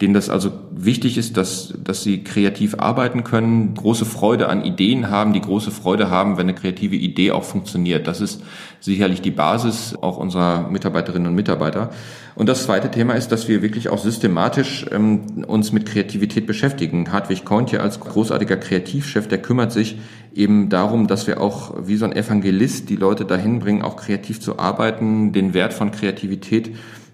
denen 0.02 0.16
das 0.16 0.30
also 0.30 0.52
wichtig 0.72 1.18
ist, 1.18 1.38
dass, 1.38 1.74
dass 1.84 2.02
sie 2.02 2.24
kreativ 2.24 2.76
arbeiten 2.80 3.24
können, 3.24 3.76
große 3.76 4.06
Freude 4.06 4.50
an 4.50 4.66
Ideen 4.66 5.12
haben, 5.12 5.32
die 5.32 5.42
große 5.42 5.70
Freude 5.70 6.10
haben, 6.10 6.38
wenn 6.38 6.48
eine 6.48 6.56
kreative 6.56 6.96
Idee 6.96 7.32
auch 7.32 7.44
funktioniert. 7.44 8.08
Das 8.08 8.20
ist 8.20 8.42
sicherlich 8.80 9.22
die 9.22 9.32
Basis 9.32 9.96
auch 10.02 10.18
unserer 10.18 10.68
Mitarbeiterinnen 10.70 11.28
und 11.28 11.36
Mitarbeiter. 11.36 11.92
Und 12.34 12.50
das 12.50 12.64
zweite 12.64 12.90
Thema 12.90 13.14
ist, 13.14 13.32
dass 13.32 13.48
wir 13.48 13.62
wirklich 13.62 13.90
auch 13.90 14.00
systematisch 14.00 14.88
ähm, 14.92 15.44
uns 15.46 15.72
mit 15.72 15.86
Kreativität 15.86 16.48
beschäftigen. 16.48 17.12
Hartwig 17.12 17.46
Kointje 17.46 17.80
als 17.80 18.00
großartiger 18.00 18.58
Kreativchef, 18.58 19.28
der 19.28 19.42
kümmert 19.42 19.72
sich 19.72 20.00
eben 20.34 20.70
darum, 20.70 21.08
dass 21.08 21.28
wir 21.28 21.42
auch 21.42 21.76
wie 21.86 21.98
so 21.98 22.06
ein 22.06 22.16
Evangelist 22.16 22.90
die 22.90 22.96
Leute 22.96 23.26
dahin 23.26 23.60
bringen, 23.60 23.84
auch 23.84 23.98
kreativ 23.98 24.40
zu 24.40 24.58
arbeiten, 24.58 25.34
den 25.34 25.54
Wert 25.54 25.74
von 25.74 25.92
Kreativität 25.92 26.72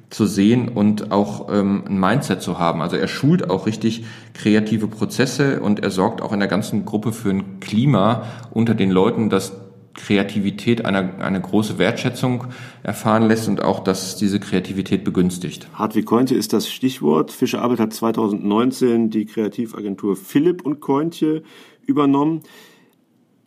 zu 0.10 0.26
sehen 0.26 0.70
und 0.70 1.12
auch 1.12 1.50
ähm, 1.52 1.84
ein 1.88 2.00
Mindset 2.00 2.42
zu 2.42 2.60
haben. 2.60 2.82
Also 2.82 2.96
er 2.96 3.08
schult 3.08 3.50
auch 3.50 3.66
richtig 3.66 4.06
kreative 4.34 4.88
Prozesse 4.88 5.60
und 5.60 5.82
er 5.82 5.92
sorgt 5.92 6.22
auch 6.22 6.32
in 6.32 6.40
der 6.40 6.48
ganzen 6.48 6.86
Gruppe 6.86 7.12
für 7.12 7.30
ein 7.30 7.60
Klima 7.60 8.24
unter 8.52 8.74
den 8.74 8.90
Leuten, 8.90 9.30
das 9.30 9.54
Kreativität 9.98 10.86
eine, 10.86 11.20
eine 11.20 11.42
große 11.42 11.78
Wertschätzung 11.78 12.46
erfahren 12.84 13.28
lässt 13.28 13.50
und 13.50 13.62
auch, 13.64 13.80
dass 13.80 14.16
diese 14.16 14.40
Kreativität 14.40 15.04
begünstigt. 15.04 15.68
Hartwig 15.74 16.06
Kointje 16.06 16.38
ist 16.38 16.54
das 16.54 16.70
Stichwort. 16.70 17.32
Fischer 17.32 17.62
Arbeit 17.62 17.80
hat 17.80 17.94
2019 17.94 19.10
die 19.10 19.26
Kreativagentur 19.26 20.16
Philipp 20.16 20.66
und 20.66 20.80
Kointje 20.80 21.42
übernommen 21.86 22.42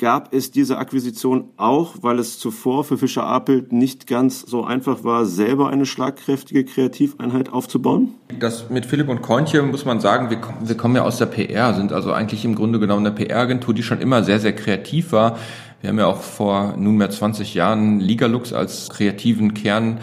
gab 0.00 0.32
es 0.32 0.50
diese 0.50 0.78
Akquisition 0.78 1.50
auch, 1.58 1.96
weil 2.00 2.18
es 2.18 2.38
zuvor 2.38 2.84
für 2.84 2.96
Fischer 2.96 3.24
Apelt 3.24 3.70
nicht 3.70 4.06
ganz 4.06 4.40
so 4.40 4.64
einfach 4.64 5.04
war, 5.04 5.26
selber 5.26 5.68
eine 5.68 5.84
schlagkräftige 5.84 6.64
Kreativeinheit 6.64 7.52
aufzubauen? 7.52 8.14
Das 8.38 8.70
mit 8.70 8.86
Philipp 8.86 9.08
und 9.10 9.20
Kointje 9.20 9.62
muss 9.62 9.84
man 9.84 10.00
sagen, 10.00 10.30
wir, 10.30 10.38
wir 10.60 10.76
kommen 10.76 10.96
ja 10.96 11.02
aus 11.02 11.18
der 11.18 11.26
PR, 11.26 11.74
sind 11.74 11.92
also 11.92 12.12
eigentlich 12.12 12.44
im 12.46 12.54
Grunde 12.54 12.80
genommen 12.80 13.06
eine 13.06 13.14
PR-Agentur, 13.14 13.74
die 13.74 13.82
schon 13.82 14.00
immer 14.00 14.24
sehr, 14.24 14.40
sehr 14.40 14.54
kreativ 14.54 15.12
war. 15.12 15.38
Wir 15.82 15.90
haben 15.90 15.98
ja 15.98 16.06
auch 16.06 16.22
vor 16.22 16.74
nunmehr 16.78 17.10
20 17.10 17.54
Jahren 17.54 18.00
Ligalux 18.00 18.54
als 18.54 18.88
kreativen 18.88 19.52
Kern 19.52 19.98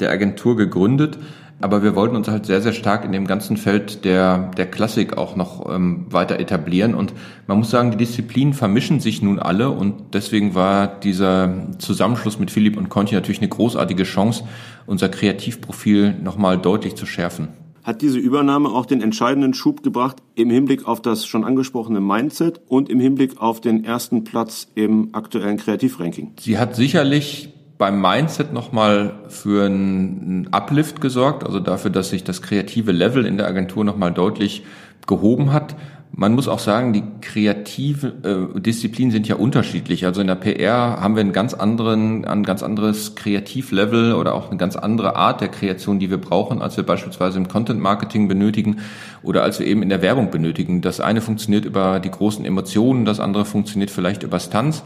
der 0.00 0.10
Agentur 0.10 0.56
gegründet 0.56 1.18
aber 1.62 1.82
wir 1.82 1.94
wollten 1.94 2.16
uns 2.16 2.28
halt 2.28 2.46
sehr, 2.46 2.60
sehr 2.60 2.72
stark 2.72 3.04
in 3.04 3.12
dem 3.12 3.26
ganzen 3.26 3.56
Feld 3.56 4.04
der, 4.04 4.50
der 4.56 4.66
Klassik 4.66 5.16
auch 5.16 5.36
noch 5.36 5.72
ähm, 5.72 6.06
weiter 6.10 6.38
etablieren. 6.38 6.94
Und 6.94 7.14
man 7.46 7.58
muss 7.58 7.70
sagen, 7.70 7.92
die 7.92 7.96
Disziplinen 7.96 8.52
vermischen 8.52 9.00
sich 9.00 9.22
nun 9.22 9.38
alle 9.38 9.70
und 9.70 10.14
deswegen 10.14 10.54
war 10.54 10.86
dieser 10.86 11.54
Zusammenschluss 11.78 12.38
mit 12.38 12.50
Philipp 12.50 12.76
und 12.76 12.88
Conti 12.88 13.14
natürlich 13.14 13.40
eine 13.40 13.48
großartige 13.48 14.02
Chance, 14.02 14.44
unser 14.86 15.08
Kreativprofil 15.08 16.14
nochmal 16.22 16.58
deutlich 16.58 16.96
zu 16.96 17.06
schärfen. 17.06 17.48
Hat 17.84 18.00
diese 18.00 18.18
Übernahme 18.18 18.68
auch 18.68 18.86
den 18.86 19.00
entscheidenden 19.00 19.54
Schub 19.54 19.82
gebracht 19.82 20.16
im 20.36 20.50
Hinblick 20.50 20.86
auf 20.86 21.02
das 21.02 21.26
schon 21.26 21.44
angesprochene 21.44 22.00
Mindset 22.00 22.60
und 22.68 22.88
im 22.88 23.00
Hinblick 23.00 23.40
auf 23.40 23.60
den 23.60 23.84
ersten 23.84 24.22
Platz 24.22 24.68
im 24.76 25.14
aktuellen 25.14 25.56
Kreativranking? 25.56 26.32
Sie 26.38 26.58
hat 26.58 26.76
sicherlich 26.76 27.51
beim 27.82 28.00
Mindset 28.00 28.52
nochmal 28.52 29.12
für 29.26 29.66
einen 29.66 30.46
Uplift 30.52 31.00
gesorgt, 31.00 31.42
also 31.42 31.58
dafür, 31.58 31.90
dass 31.90 32.10
sich 32.10 32.22
das 32.22 32.40
kreative 32.40 32.92
Level 32.92 33.26
in 33.26 33.38
der 33.38 33.48
Agentur 33.48 33.84
nochmal 33.84 34.12
deutlich 34.12 34.62
gehoben 35.08 35.52
hat. 35.52 35.74
Man 36.12 36.32
muss 36.34 36.46
auch 36.46 36.60
sagen, 36.60 36.92
die 36.92 37.02
kreative 37.20 38.52
äh, 38.54 38.60
Disziplinen 38.60 39.10
sind 39.10 39.26
ja 39.26 39.34
unterschiedlich. 39.34 40.06
Also 40.06 40.20
in 40.20 40.28
der 40.28 40.36
PR 40.36 41.00
haben 41.00 41.16
wir 41.16 41.22
einen 41.22 41.32
ganz 41.32 41.54
anderen, 41.54 42.24
ein 42.24 42.44
ganz 42.44 42.62
anderes 42.62 43.16
Kreativlevel 43.16 44.12
oder 44.12 44.36
auch 44.36 44.50
eine 44.50 44.58
ganz 44.58 44.76
andere 44.76 45.16
Art 45.16 45.40
der 45.40 45.48
Kreation, 45.48 45.98
die 45.98 46.08
wir 46.08 46.18
brauchen, 46.18 46.62
als 46.62 46.76
wir 46.76 46.84
beispielsweise 46.84 47.38
im 47.38 47.48
Content 47.48 47.80
Marketing 47.80 48.28
benötigen 48.28 48.76
oder 49.24 49.42
als 49.42 49.58
wir 49.58 49.66
eben 49.66 49.82
in 49.82 49.88
der 49.88 50.02
Werbung 50.02 50.30
benötigen. 50.30 50.82
Das 50.82 51.00
eine 51.00 51.20
funktioniert 51.20 51.64
über 51.64 51.98
die 51.98 52.12
großen 52.12 52.44
Emotionen, 52.44 53.04
das 53.04 53.18
andere 53.18 53.44
funktioniert 53.44 53.90
vielleicht 53.90 54.22
über 54.22 54.38
Stunts. 54.38 54.84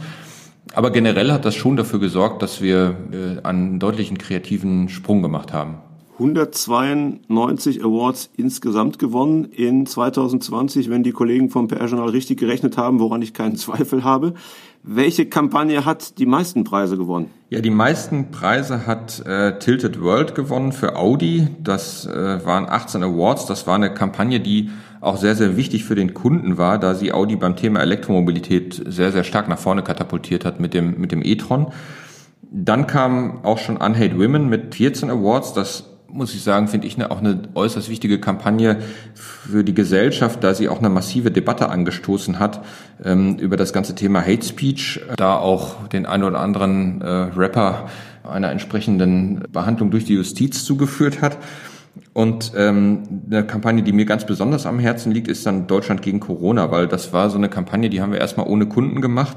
Aber 0.74 0.90
generell 0.90 1.32
hat 1.32 1.44
das 1.44 1.54
schon 1.54 1.76
dafür 1.76 2.00
gesorgt, 2.00 2.42
dass 2.42 2.60
wir 2.60 2.96
äh, 3.12 3.46
einen 3.46 3.78
deutlichen 3.78 4.18
kreativen 4.18 4.88
Sprung 4.88 5.22
gemacht 5.22 5.52
haben. 5.52 5.76
192 6.18 7.84
Awards 7.84 8.30
insgesamt 8.36 8.98
gewonnen 8.98 9.44
in 9.44 9.84
2020, 9.84 10.88
wenn 10.88 11.02
die 11.02 11.12
Kollegen 11.12 11.50
vom 11.50 11.68
PR-Journal 11.68 12.08
richtig 12.08 12.38
gerechnet 12.40 12.78
haben, 12.78 13.00
woran 13.00 13.20
ich 13.20 13.34
keinen 13.34 13.56
Zweifel 13.56 14.02
habe. 14.02 14.32
Welche 14.82 15.26
Kampagne 15.26 15.84
hat 15.84 16.18
die 16.18 16.26
meisten 16.26 16.64
Preise 16.64 16.96
gewonnen? 16.96 17.30
Ja, 17.50 17.60
die 17.60 17.70
meisten 17.70 18.30
Preise 18.30 18.86
hat 18.86 19.24
äh, 19.26 19.58
Tilted 19.58 20.00
World 20.00 20.34
gewonnen 20.34 20.72
für 20.72 20.96
Audi. 20.96 21.48
Das 21.62 22.06
äh, 22.06 22.44
waren 22.46 22.66
18 22.68 23.02
Awards. 23.02 23.46
Das 23.46 23.66
war 23.66 23.74
eine 23.74 23.92
Kampagne, 23.92 24.40
die 24.40 24.70
auch 25.06 25.16
sehr, 25.16 25.34
sehr 25.34 25.56
wichtig 25.56 25.84
für 25.84 25.94
den 25.94 26.14
Kunden 26.14 26.58
war, 26.58 26.78
da 26.78 26.94
sie 26.94 27.12
Audi 27.12 27.36
beim 27.36 27.56
Thema 27.56 27.80
Elektromobilität 27.80 28.82
sehr, 28.86 29.12
sehr 29.12 29.24
stark 29.24 29.48
nach 29.48 29.58
vorne 29.58 29.82
katapultiert 29.82 30.44
hat 30.44 30.60
mit 30.60 30.74
dem, 30.74 31.00
mit 31.00 31.12
dem 31.12 31.22
e-tron. 31.24 31.68
Dann 32.50 32.86
kam 32.86 33.44
auch 33.44 33.58
schon 33.58 33.76
Unhate 33.76 34.18
Women 34.18 34.48
mit 34.48 34.74
14 34.74 35.10
Awards. 35.10 35.52
Das 35.52 35.84
muss 36.08 36.34
ich 36.34 36.42
sagen, 36.42 36.68
finde 36.68 36.86
ich 36.86 37.02
auch 37.04 37.18
eine 37.18 37.42
äußerst 37.54 37.88
wichtige 37.88 38.20
Kampagne 38.20 38.78
für 39.14 39.64
die 39.64 39.74
Gesellschaft, 39.74 40.42
da 40.42 40.54
sie 40.54 40.68
auch 40.68 40.78
eine 40.78 40.88
massive 40.88 41.30
Debatte 41.30 41.68
angestoßen 41.68 42.38
hat 42.38 42.64
ähm, 43.04 43.36
über 43.38 43.56
das 43.56 43.72
ganze 43.72 43.94
Thema 43.94 44.20
Hate 44.20 44.44
Speech, 44.44 45.00
da 45.16 45.36
auch 45.36 45.88
den 45.88 46.06
einen 46.06 46.24
oder 46.24 46.40
anderen 46.40 47.00
äh, 47.00 47.06
Rapper 47.06 47.88
einer 48.24 48.50
entsprechenden 48.50 49.44
Behandlung 49.52 49.90
durch 49.90 50.04
die 50.04 50.14
Justiz 50.14 50.64
zugeführt 50.64 51.22
hat. 51.22 51.38
Und 52.12 52.52
ähm, 52.56 53.02
eine 53.26 53.44
Kampagne, 53.44 53.82
die 53.82 53.92
mir 53.92 54.06
ganz 54.06 54.24
besonders 54.24 54.66
am 54.66 54.78
Herzen 54.78 55.12
liegt, 55.12 55.28
ist 55.28 55.46
dann 55.46 55.66
Deutschland 55.66 56.02
gegen 56.02 56.20
Corona, 56.20 56.70
weil 56.70 56.88
das 56.88 57.12
war 57.12 57.30
so 57.30 57.36
eine 57.36 57.48
Kampagne, 57.48 57.90
die 57.90 58.00
haben 58.00 58.12
wir 58.12 58.20
erstmal 58.20 58.46
ohne 58.46 58.66
Kunden 58.66 59.00
gemacht, 59.00 59.36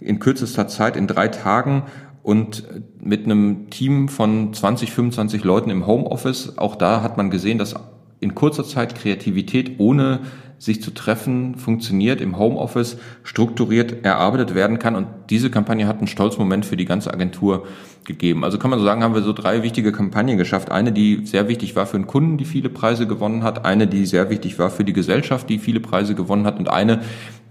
in 0.00 0.18
kürzester 0.18 0.68
Zeit, 0.68 0.96
in 0.96 1.06
drei 1.06 1.28
Tagen 1.28 1.84
und 2.22 2.64
mit 3.00 3.24
einem 3.24 3.70
Team 3.70 4.08
von 4.08 4.52
20, 4.52 4.92
25 4.92 5.44
Leuten 5.44 5.70
im 5.70 5.86
Homeoffice. 5.86 6.58
Auch 6.58 6.76
da 6.76 7.02
hat 7.02 7.16
man 7.16 7.30
gesehen, 7.30 7.58
dass 7.58 7.74
in 8.20 8.34
kurzer 8.34 8.64
Zeit 8.64 8.94
Kreativität 8.94 9.78
ohne 9.78 10.20
sich 10.60 10.82
zu 10.82 10.90
treffen 10.90 11.54
funktioniert, 11.54 12.20
im 12.20 12.38
Homeoffice 12.38 12.98
strukturiert 13.24 14.04
erarbeitet 14.04 14.54
werden 14.54 14.78
kann. 14.78 14.94
Und 14.94 15.06
diese 15.30 15.50
Kampagne 15.50 15.86
hat 15.86 15.98
einen 15.98 16.06
Stolzmoment 16.06 16.66
für 16.66 16.76
die 16.76 16.84
ganze 16.84 17.12
Agentur 17.14 17.66
gegeben. 18.04 18.44
Also 18.44 18.58
kann 18.58 18.68
man 18.68 18.78
so 18.78 18.84
sagen, 18.84 19.02
haben 19.02 19.14
wir 19.14 19.22
so 19.22 19.32
drei 19.32 19.62
wichtige 19.62 19.90
Kampagnen 19.90 20.36
geschafft. 20.36 20.70
Eine, 20.70 20.92
die 20.92 21.24
sehr 21.24 21.48
wichtig 21.48 21.76
war 21.76 21.86
für 21.86 21.96
den 21.96 22.06
Kunden, 22.06 22.36
die 22.36 22.44
viele 22.44 22.68
Preise 22.68 23.06
gewonnen 23.06 23.42
hat. 23.42 23.64
Eine, 23.64 23.86
die 23.86 24.04
sehr 24.04 24.28
wichtig 24.28 24.58
war 24.58 24.68
für 24.68 24.84
die 24.84 24.92
Gesellschaft, 24.92 25.48
die 25.48 25.58
viele 25.58 25.80
Preise 25.80 26.14
gewonnen 26.14 26.44
hat. 26.44 26.58
Und 26.58 26.68
eine, 26.68 27.00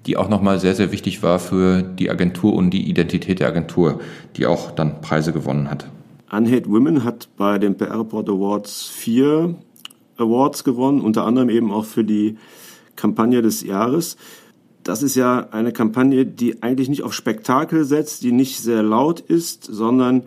die 0.05 0.15
auch 0.15 0.29
nochmal 0.29 0.59
sehr, 0.59 0.75
sehr 0.75 0.91
wichtig 0.91 1.23
war 1.23 1.39
für 1.39 1.81
die 1.81 2.11
Agentur 2.11 2.53
und 2.53 2.69
die 2.69 2.87
Identität 2.87 3.39
der 3.39 3.47
Agentur, 3.47 4.01
die 4.37 4.45
auch 4.45 4.69
dann 4.69 5.01
Preise 5.01 5.33
gewonnen 5.33 5.71
hat. 5.71 5.87
Unhate 6.31 6.69
Women 6.69 7.03
hat 7.03 7.27
bei 7.37 7.57
den 7.57 7.75
PR 7.75 8.01
Report 8.01 8.29
Awards 8.29 8.87
vier 8.87 9.55
Awards 10.17 10.63
gewonnen, 10.63 11.01
unter 11.01 11.25
anderem 11.25 11.49
eben 11.49 11.71
auch 11.71 11.85
für 11.85 12.03
die 12.03 12.37
Kampagne 12.99 13.41
des 13.41 13.63
Jahres. 13.63 14.17
Das 14.83 15.03
ist 15.03 15.15
ja 15.15 15.47
eine 15.51 15.71
Kampagne, 15.71 16.25
die 16.25 16.61
eigentlich 16.63 16.89
nicht 16.89 17.03
auf 17.03 17.13
Spektakel 17.13 17.83
setzt, 17.83 18.23
die 18.23 18.31
nicht 18.31 18.61
sehr 18.61 18.83
laut 18.83 19.19
ist, 19.19 19.63
sondern 19.63 20.23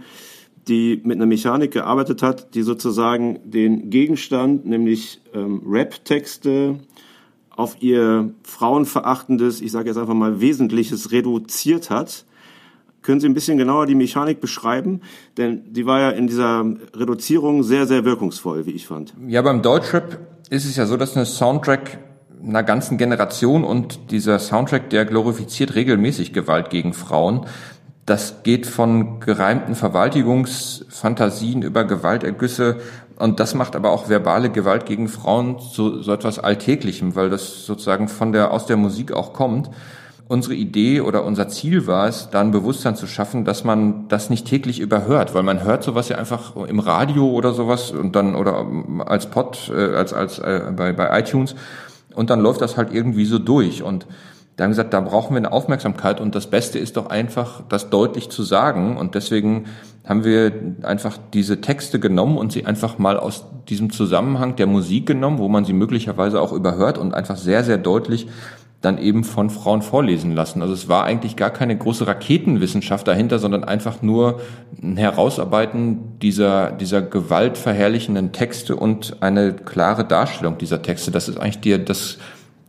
die 0.69 1.01
mit 1.05 1.17
einer 1.17 1.27
Mechanik 1.27 1.73
gearbeitet 1.73 2.23
hat, 2.23 2.55
die 2.55 2.63
sozusagen 2.63 3.41
den 3.45 3.91
Gegenstand, 3.91 4.65
nämlich 4.67 5.21
ähm, 5.35 5.63
Rap-Texte, 5.67 6.79
auf 7.51 7.77
ihr 7.83 8.33
frauenverachtendes, 8.45 9.61
ich 9.61 9.73
sage 9.73 9.89
jetzt 9.89 9.99
einfach 9.99 10.15
mal 10.15 10.41
Wesentliches 10.41 11.13
reduziert 11.13 11.91
hat. 11.91 12.25
Können 13.03 13.21
Sie 13.21 13.27
ein 13.27 13.35
bisschen 13.35 13.59
genauer 13.59 13.87
die 13.87 13.97
Mechanik 13.97 14.41
beschreiben? 14.41 15.01
Denn 15.37 15.73
die 15.73 15.85
war 15.85 16.01
ja 16.01 16.11
in 16.11 16.29
dieser 16.29 16.65
Reduzierung 16.95 17.63
sehr, 17.63 17.87
sehr 17.87 18.05
wirkungsvoll, 18.05 18.65
wie 18.65 18.71
ich 18.71 18.87
fand. 18.87 19.13
Ja, 19.27 19.43
beim 19.43 19.61
Deutschrap 19.61 20.19
ist 20.51 20.65
es 20.65 20.77
ja 20.77 20.87
so, 20.87 20.97
dass 20.97 21.17
eine 21.17 21.27
Soundtrack 21.27 21.99
einer 22.47 22.63
ganzen 22.63 22.99
Generation 22.99 23.65
und 23.65 24.11
dieser 24.11 24.39
Soundtrack, 24.39 24.91
der 24.91 25.05
glorifiziert 25.05 25.75
regelmäßig 25.75 26.33
Gewalt 26.33 26.71
gegen 26.71 26.93
Frauen. 26.93 27.47
Das 28.07 28.43
geht 28.43 28.67
von 28.67 29.21
gereimten 29.21 29.75
Verwaltigungsfantasien 29.75 31.63
über 31.63 31.85
Gewaltergüsse 31.85 32.79
und 33.17 33.39
das 33.39 33.55
macht 33.55 33.77
aber 33.77 33.93
auch 33.93 34.09
verbale 34.09 34.51
Gewalt 34.51 34.87
gegen 34.87 35.09
Frauen 35.09 35.61
zu 35.61 36.03
so 36.03 36.13
etwas 36.13 36.41
Alltäglichem, 36.41 37.15
weil 37.15 37.31
das 37.31 37.65
sozusagen 37.65 38.09
von 38.09 38.33
der, 38.33 38.51
aus 38.51 38.67
der 38.67 38.77
Musik 38.77 39.13
auch 39.13 39.33
kommt. 39.33 39.71
Unsere 40.27 40.55
Idee 40.55 41.03
oder 41.03 41.25
unser 41.25 41.49
Ziel 41.49 41.87
war 41.87 42.09
es, 42.09 42.31
da 42.31 42.41
ein 42.41 42.51
Bewusstsein 42.53 42.97
zu 42.97 43.07
schaffen, 43.07 43.45
dass 43.45 43.65
man 43.65 44.09
das 44.09 44.31
nicht 44.31 44.47
täglich 44.47 44.81
überhört, 44.81 45.35
weil 45.35 45.43
man 45.43 45.63
hört 45.63 45.85
sowas 45.85 46.09
ja 46.09 46.17
einfach 46.17 46.57
im 46.57 46.81
Radio 46.81 47.31
oder 47.31 47.53
sowas 47.53 47.93
und 47.93 48.17
dann 48.17 48.35
oder 48.35 48.67
als 49.07 49.27
Pod, 49.27 49.71
äh, 49.73 49.95
als 49.95 50.13
als 50.13 50.39
äh, 50.39 50.73
bei, 50.75 50.93
bei 50.93 51.21
iTunes 51.21 51.55
und 52.15 52.31
dann 52.31 52.41
läuft 52.41 52.61
das 52.61 52.77
halt 52.77 52.93
irgendwie 52.93 53.25
so 53.25 53.39
durch 53.39 53.83
und 53.83 54.07
da 54.57 54.65
haben 54.65 54.71
gesagt, 54.71 54.93
da 54.93 55.01
brauchen 55.01 55.31
wir 55.31 55.39
eine 55.39 55.53
Aufmerksamkeit 55.53 56.21
und 56.21 56.35
das 56.35 56.47
Beste 56.47 56.79
ist 56.79 56.99
doch 56.99 57.07
einfach, 57.07 57.63
das 57.71 57.89
deutlich 57.89 58.29
zu 58.29 58.43
sagen. 58.43 58.99
Und 58.99 59.15
deswegen 59.15 59.65
haben 60.05 60.25
wir 60.25 60.53
einfach 60.83 61.17
diese 61.33 61.63
Texte 61.63 61.99
genommen 61.99 62.37
und 62.37 62.53
sie 62.53 62.67
einfach 62.67 62.99
mal 62.99 63.19
aus 63.19 63.47
diesem 63.71 63.91
Zusammenhang 63.91 64.57
der 64.57 64.67
Musik 64.67 65.07
genommen, 65.07 65.39
wo 65.39 65.49
man 65.49 65.65
sie 65.65 65.73
möglicherweise 65.73 66.39
auch 66.39 66.53
überhört 66.53 66.99
und 66.99 67.15
einfach 67.15 67.39
sehr, 67.39 67.65
sehr 67.65 67.79
deutlich 67.79 68.29
dann 68.83 68.99
eben 68.99 69.23
von 69.23 69.49
Frauen 69.49 69.81
vorlesen 69.81 70.35
lassen. 70.35 70.61
Also 70.61 70.75
es 70.75 70.89
war 70.89 71.05
eigentlich 71.05 71.37
gar 71.37 71.51
keine 71.51 71.79
große 71.79 72.07
Raketenwissenschaft 72.07 73.07
dahinter, 73.07 73.39
sondern 73.39 73.63
einfach 73.65 74.03
nur 74.03 74.41
ein 74.83 74.97
Herausarbeiten 74.97 76.19
dieser, 76.21 76.73
dieser 76.73 77.01
gewaltverherrlichenden 77.01 78.33
Texte 78.33 78.75
und 78.77 79.17
eine 79.21 79.55
klare 79.55 80.05
Darstellung 80.05 80.59
dieser 80.59 80.83
Texte. 80.83 81.13
Das 81.13 81.29
ist 81.29 81.39
eigentlich 81.39 81.61
die, 81.61 81.83
das, 81.83 82.19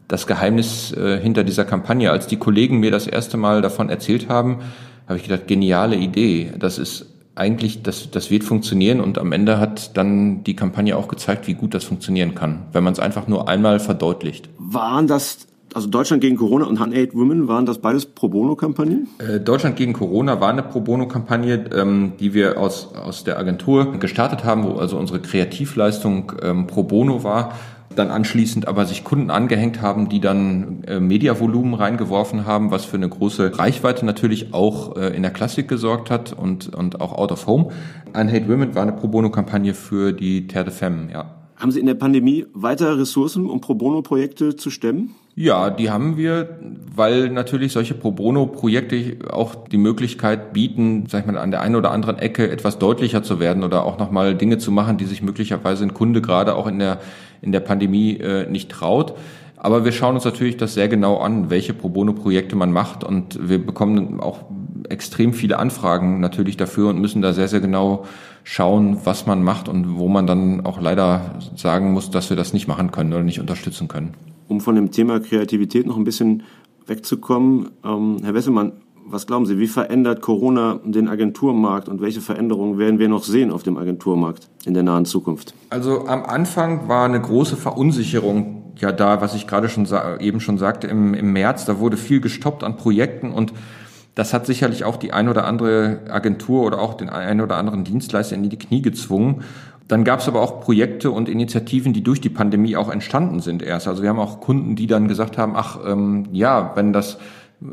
das 0.08 0.28
Geheimnis 0.28 0.94
äh, 0.94 1.20
hinter 1.20 1.44
dieser 1.44 1.66
Kampagne. 1.66 2.12
Als 2.12 2.28
die 2.28 2.38
Kollegen 2.38 2.80
mir 2.80 2.92
das 2.92 3.08
erste 3.08 3.38
Mal 3.38 3.64
davon 3.64 3.90
erzählt 3.90 4.30
haben, 4.30 4.60
habe 5.08 5.18
ich 5.18 5.24
gedacht, 5.24 5.48
geniale 5.48 5.96
Idee. 5.96 6.54
Das 6.60 6.78
ist 6.78 7.08
eigentlich, 7.36 7.82
das, 7.82 8.12
das 8.12 8.30
wird 8.30 8.44
funktionieren 8.44 9.02
und 9.02 9.18
am 9.18 9.32
Ende 9.32 9.60
hat 9.60 9.98
dann 9.98 10.44
die 10.44 10.56
Kampagne 10.56 10.96
auch 10.96 11.08
gezeigt, 11.08 11.48
wie 11.48 11.56
gut 11.56 11.74
das 11.74 11.84
funktionieren 11.84 12.36
kann, 12.36 12.68
wenn 12.72 12.84
man 12.84 12.94
es 12.94 13.00
einfach 13.00 13.28
nur 13.28 13.50
einmal 13.50 13.80
verdeutlicht. 13.80 14.50
Waren 14.60 15.08
das 15.08 15.48
also 15.74 15.88
Deutschland 15.88 16.22
gegen 16.22 16.38
Corona 16.38 16.66
und 16.66 16.78
108 16.80 17.16
Women, 17.16 17.48
waren 17.48 17.66
das 17.66 17.80
beides 17.80 18.06
Pro 18.06 18.30
Bono-Kampagnen? 18.30 19.08
Äh, 19.20 19.40
Deutschland 19.40 19.76
gegen 19.76 19.94
Corona 19.94 20.40
war 20.40 20.50
eine 20.50 20.64
Pro 20.64 20.82
Bono-Kampagne, 20.82 21.66
ähm, 21.76 22.14
die 22.20 22.34
wir 22.34 22.60
aus, 22.60 22.94
aus 22.96 23.24
der 23.24 23.38
Agentur 23.38 23.94
gestartet 24.00 24.44
haben, 24.44 24.64
wo 24.64 24.74
also 24.74 24.98
unsere 24.98 25.20
Kreativleistung 25.20 26.34
ähm, 26.42 26.68
Pro 26.68 26.84
Bono 26.84 27.24
war 27.24 27.54
dann 27.96 28.10
anschließend 28.10 28.68
aber 28.68 28.86
sich 28.86 29.04
Kunden 29.04 29.30
angehängt 29.30 29.82
haben, 29.82 30.10
die 30.10 30.20
dann 30.20 30.84
äh, 30.86 31.00
Mediavolumen 31.00 31.74
reingeworfen 31.74 32.46
haben, 32.46 32.72
was 32.72 32.86
für 32.86 32.98
eine 32.98 33.10
große 33.10 33.58
Reichweite 33.58 34.06
natürlich 34.06 34.54
auch 34.54 34.98
äh, 34.98 35.16
in 35.16 35.22
der 35.22 35.32
Klassik 35.32 35.68
gesorgt 35.68 36.10
hat 36.10 36.34
und, 36.34 36.74
und 36.74 37.02
auch 37.02 37.14
out 37.18 37.32
of 37.32 37.48
home. 37.48 37.70
Ein 38.14 38.32
Hate 38.32 38.48
Women 38.48 38.76
war 38.76 38.84
eine 38.84 38.94
Pro 38.94 39.08
Bono-Kampagne 39.08 39.74
für 39.74 40.14
die 40.14 40.48
Terre 40.48 40.66
de 40.66 40.74
Femme, 40.74 41.12
ja. 41.12 41.43
Haben 41.64 41.72
Sie 41.72 41.80
in 41.80 41.86
der 41.86 41.94
Pandemie 41.94 42.46
weitere 42.54 42.92
Ressourcen, 42.96 43.50
um 43.50 43.62
Pro 43.62 43.74
Bono-Projekte 43.74 44.58
zu 44.58 44.70
stemmen? 44.70 45.16
Ja, 45.34 45.70
die 45.70 45.90
haben 45.90 46.18
wir, 46.18 46.60
weil 46.94 47.30
natürlich 47.30 47.72
solche 47.72 47.94
Pro 47.94 48.12
Bono-Projekte 48.12 49.20
auch 49.32 49.56
die 49.72 49.78
Möglichkeit 49.78 50.52
bieten, 50.52 51.06
sag 51.08 51.22
ich 51.22 51.26
mal, 51.26 51.38
an 51.38 51.52
der 51.52 51.62
einen 51.62 51.78
oder 51.78 51.92
anderen 51.92 52.20
Ecke 52.20 52.52
etwas 52.52 52.80
deutlicher 52.80 53.24
zu 53.24 53.40
werden 53.40 53.64
oder 53.64 53.86
auch 53.86 53.98
nochmal 53.98 54.36
Dinge 54.36 54.58
zu 54.58 54.74
machen, 54.74 54.98
die 54.98 55.06
sich 55.06 55.22
möglicherweise 55.22 55.86
ein 55.86 55.94
Kunde 55.94 56.22
gerade 56.22 56.56
auch 56.56 56.68
in 56.68 56.80
der, 56.80 57.00
in 57.42 57.54
der 57.54 57.62
Pandemie 57.62 58.18
äh, 58.18 58.46
nicht 58.50 58.70
traut. 58.70 59.14
Aber 59.56 59.86
wir 59.86 59.94
schauen 59.94 60.16
uns 60.16 60.26
natürlich 60.26 60.58
das 60.58 60.74
sehr 60.74 60.90
genau 60.90 61.20
an, 61.20 61.50
welche 61.50 61.74
Pro 61.74 61.88
Bono-Projekte 61.88 62.58
man 62.58 62.74
macht 62.74 63.06
und 63.06 63.40
wir 63.48 63.66
bekommen 63.66 64.20
auch 64.20 64.40
extrem 64.90 65.32
viele 65.32 65.60
Anfragen 65.60 66.20
natürlich 66.20 66.58
dafür 66.58 66.90
und 66.90 67.00
müssen 67.00 67.22
da 67.22 67.32
sehr, 67.32 67.48
sehr 67.48 67.62
genau 67.62 68.06
schauen, 68.44 68.98
was 69.04 69.26
man 69.26 69.44
macht 69.44 69.70
und 69.70 69.98
wo 69.98 70.08
man 70.08 70.28
dann 70.28 70.66
auch 70.66 70.82
leider 70.82 71.36
sagen 71.56 71.94
muss, 71.94 72.12
dass 72.12 72.30
wir 72.30 72.38
das 72.38 72.54
nicht 72.54 72.68
machen 72.68 72.92
können 72.92 73.14
oder 73.14 73.24
nicht 73.24 73.40
unterstützen 73.40 73.88
können 73.88 74.14
um 74.48 74.62
von 74.62 74.76
dem 74.76 74.92
Thema 74.92 75.20
Kreativität 75.20 75.86
noch 75.86 75.98
ein 75.98 76.04
bisschen 76.04 76.44
wegzukommen. 76.86 77.72
Ähm, 77.84 78.18
Herr 78.24 78.34
Wesselmann, 78.34 78.74
was 79.06 79.28
glauben 79.28 79.46
Sie, 79.46 79.58
wie 79.60 79.68
verändert 79.68 80.22
Corona 80.22 80.80
den 80.84 81.10
Agenturmarkt 81.10 81.90
und 81.90 82.02
welche 82.02 82.22
Veränderungen 82.22 82.78
werden 82.78 83.00
wir 83.00 83.10
noch 83.10 83.24
sehen 83.24 83.52
auf 83.52 83.64
dem 83.64 83.78
Agenturmarkt 83.78 84.50
in 84.66 84.74
der 84.74 84.84
nahen 84.84 85.06
Zukunft? 85.06 85.54
Also 85.70 86.08
am 86.08 86.24
Anfang 86.24 86.88
war 86.88 87.06
eine 87.06 87.20
große 87.20 87.58
Verunsicherung 87.58 88.60
ja 88.78 88.92
da, 88.92 89.22
was 89.22 89.36
ich 89.36 89.46
gerade 89.46 89.70
schon 89.70 89.88
eben 90.20 90.40
schon 90.40 90.58
sagte, 90.58 90.88
im, 90.88 91.14
im 91.14 91.32
März, 91.32 91.66
da 91.66 91.80
wurde 91.80 91.96
viel 91.96 92.22
gestoppt 92.22 92.64
an 92.64 92.76
Projekten 92.76 93.32
und 93.32 93.54
das 94.16 94.34
hat 94.34 94.46
sicherlich 94.46 94.84
auch 94.84 94.98
die 94.98 95.12
ein 95.12 95.28
oder 95.28 95.46
andere 95.46 96.00
Agentur 96.10 96.64
oder 96.64 96.80
auch 96.80 96.94
den 96.94 97.10
ein 97.10 97.42
oder 97.42 97.58
anderen 97.58 97.84
Dienstleister 97.84 98.36
in 98.36 98.50
die 98.50 98.58
Knie 98.58 98.82
gezwungen. 98.82 99.44
Dann 99.88 100.04
gab 100.04 100.20
es 100.20 100.28
aber 100.28 100.42
auch 100.42 100.62
Projekte 100.62 101.12
und 101.12 101.28
Initiativen, 101.28 101.94
die 101.94 102.04
durch 102.04 102.22
die 102.22 102.30
Pandemie 102.30 102.78
auch 102.78 102.90
entstanden 102.90 103.42
sind 103.42 103.62
erst. 103.62 103.88
Also 103.88 104.02
wir 104.02 104.10
haben 104.10 104.20
auch 104.20 104.40
Kunden, 104.40 104.76
die 104.76 104.88
dann 104.88 105.08
gesagt 105.08 105.38
haben, 105.38 105.54
ach 105.56 105.80
ähm, 105.86 106.28
ja, 106.32 106.72
wenn 106.76 106.94
das 106.94 107.18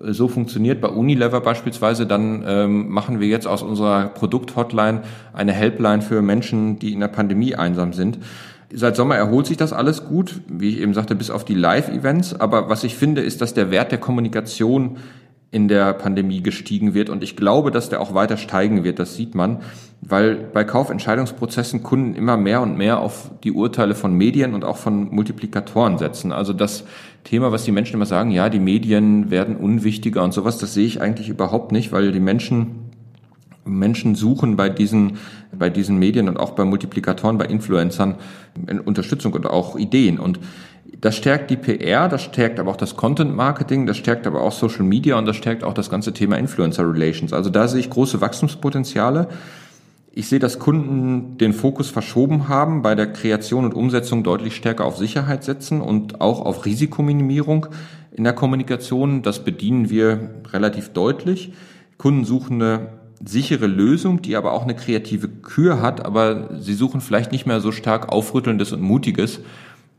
so 0.05 0.29
funktioniert 0.29 0.81
bei 0.81 0.89
Unilever 0.89 1.41
beispielsweise, 1.41 2.07
dann 2.07 2.45
ähm, 2.47 2.89
machen 2.89 3.21
wir 3.21 3.29
jetzt 3.29 3.47
aus 3.47 3.63
unserer 3.63 4.07
Produkthotline 4.09 5.03
eine 5.33 5.53
Helpline 5.53 6.03
für 6.03 6.23
Menschen, 6.23 6.79
die 6.79 6.93
in 6.93 7.01
der 7.01 7.09
Pandemie 7.09 7.55
einsam 7.55 7.93
sind. 7.93 8.19
Seit 8.73 8.95
Sommer 8.95 9.17
erholt 9.17 9.47
sich 9.47 9.57
das 9.57 9.73
alles 9.73 10.05
gut, 10.05 10.43
wie 10.49 10.69
ich 10.71 10.81
eben 10.81 10.95
sagte, 10.95 11.17
bis 11.17 11.31
auf 11.31 11.45
die 11.45 11.55
Live-Events. 11.55 12.39
Aber 12.39 12.69
was 12.69 12.85
ich 12.85 12.95
finde, 12.95 13.21
ist, 13.21 13.41
dass 13.41 13.53
der 13.53 13.73
Wert 13.73 13.91
der 13.91 13.99
Kommunikation 13.99 14.99
in 15.53 15.67
der 15.67 15.93
Pandemie 15.95 16.43
gestiegen 16.43 16.95
wird. 16.95 17.11
Und 17.11 17.25
ich 17.25 17.35
glaube, 17.35 17.71
dass 17.71 17.89
der 17.89 18.01
auch 18.01 18.15
weiter 18.15 18.37
steigen 18.37 18.85
wird. 18.85 19.01
Das 19.01 19.17
sieht 19.17 19.35
man, 19.35 19.59
weil 20.01 20.37
bei 20.37 20.63
Kaufentscheidungsprozessen 20.63 21.83
Kunden 21.83 22.15
immer 22.15 22.37
mehr 22.37 22.61
und 22.61 22.79
mehr 22.79 23.01
auf 23.01 23.33
die 23.43 23.51
Urteile 23.51 23.97
von 23.97 24.15
Medien 24.15 24.55
und 24.55 24.65
auch 24.65 24.77
von 24.77 25.13
Multiplikatoren 25.13 25.99
setzen. 25.99 26.31
Also 26.31 26.53
das 26.53 26.85
Thema, 27.25 27.51
was 27.51 27.65
die 27.65 27.73
Menschen 27.73 27.95
immer 27.95 28.07
sagen, 28.07 28.31
ja, 28.31 28.49
die 28.49 28.61
Medien 28.61 29.31
werden 29.31 29.57
unwichtiger 29.57 30.23
und 30.23 30.33
sowas, 30.33 30.59
das 30.59 30.75
sehe 30.75 30.87
ich 30.87 31.01
eigentlich 31.01 31.29
überhaupt 31.29 31.73
nicht, 31.73 31.91
weil 31.91 32.13
die 32.13 32.21
Menschen 32.21 32.91
Menschen 33.65 34.15
suchen 34.15 34.57
bei 34.57 34.69
diesen, 34.69 35.19
bei 35.57 35.71
diesen 35.71 35.99
Medien 35.99 36.29
und 36.29 36.39
auch 36.39 36.53
bei 36.53 36.65
Multiplikatoren, 36.65 37.39
bei 37.39 37.45
Influencern 37.45 38.17
Unterstützung 38.85 39.33
und 39.35 39.47
auch 39.47 39.77
Ideen. 39.77 40.19
Und 40.19 40.41
das 41.01 41.17
stärkt 41.17 41.51
die 41.51 41.57
PR, 41.57 42.09
das 42.09 42.23
stärkt 42.23 42.59
aber 42.59 42.71
auch 42.71 42.77
das 42.77 42.97
Content 42.97 43.35
Marketing, 43.35 43.87
das 43.87 43.97
stärkt 43.97 44.27
aber 44.27 44.43
auch 44.43 44.53
Social 44.53 44.83
Media 44.83 45.17
und 45.17 45.27
das 45.27 45.37
stärkt 45.37 45.65
auch 45.65 45.75
das 45.75 45.91
ganze 45.91 46.13
Thema 46.13 46.37
Influencer 46.37 46.91
Relations. 46.91 47.33
Also 47.33 47.51
da 47.51 47.69
sehe 47.69 47.81
ich 47.81 47.91
große 47.91 48.21
Wachstumspotenziale. 48.21 49.29
Ich 50.13 50.29
sehe, 50.29 50.41
dass 50.41 50.59
Kunden 50.59 51.39
den 51.39 51.53
Fokus 51.53 51.89
verschoben 51.89 52.49
haben, 52.49 52.83
bei 52.83 52.95
der 52.95 53.13
Kreation 53.13 53.65
und 53.65 53.75
Umsetzung 53.75 54.25
deutlich 54.25 54.57
stärker 54.57 54.85
auf 54.85 54.97
Sicherheit 54.97 55.45
setzen 55.45 55.81
und 55.81 56.21
auch 56.21 56.45
auf 56.45 56.65
Risikominimierung 56.67 57.67
in 58.11 58.25
der 58.25 58.33
Kommunikation. 58.33 59.23
Das 59.23 59.45
bedienen 59.45 59.89
wir 59.89 60.31
relativ 60.53 60.91
deutlich. 60.91 61.53
Kunden 61.97 62.25
suchen 62.25 62.61
eine 62.61 62.89
sichere 63.25 63.67
Lösung, 63.67 64.23
die 64.23 64.35
aber 64.37 64.53
auch 64.53 64.63
eine 64.63 64.75
kreative 64.75 65.29
Kür 65.29 65.81
hat, 65.81 66.05
aber 66.05 66.49
sie 66.59 66.75
suchen 66.75 67.01
vielleicht 67.01 67.33
nicht 67.33 67.47
mehr 67.47 67.61
so 67.61 67.71
stark 67.71 68.11
Aufrüttelndes 68.11 68.73
und 68.73 68.81
Mutiges, 68.81 69.41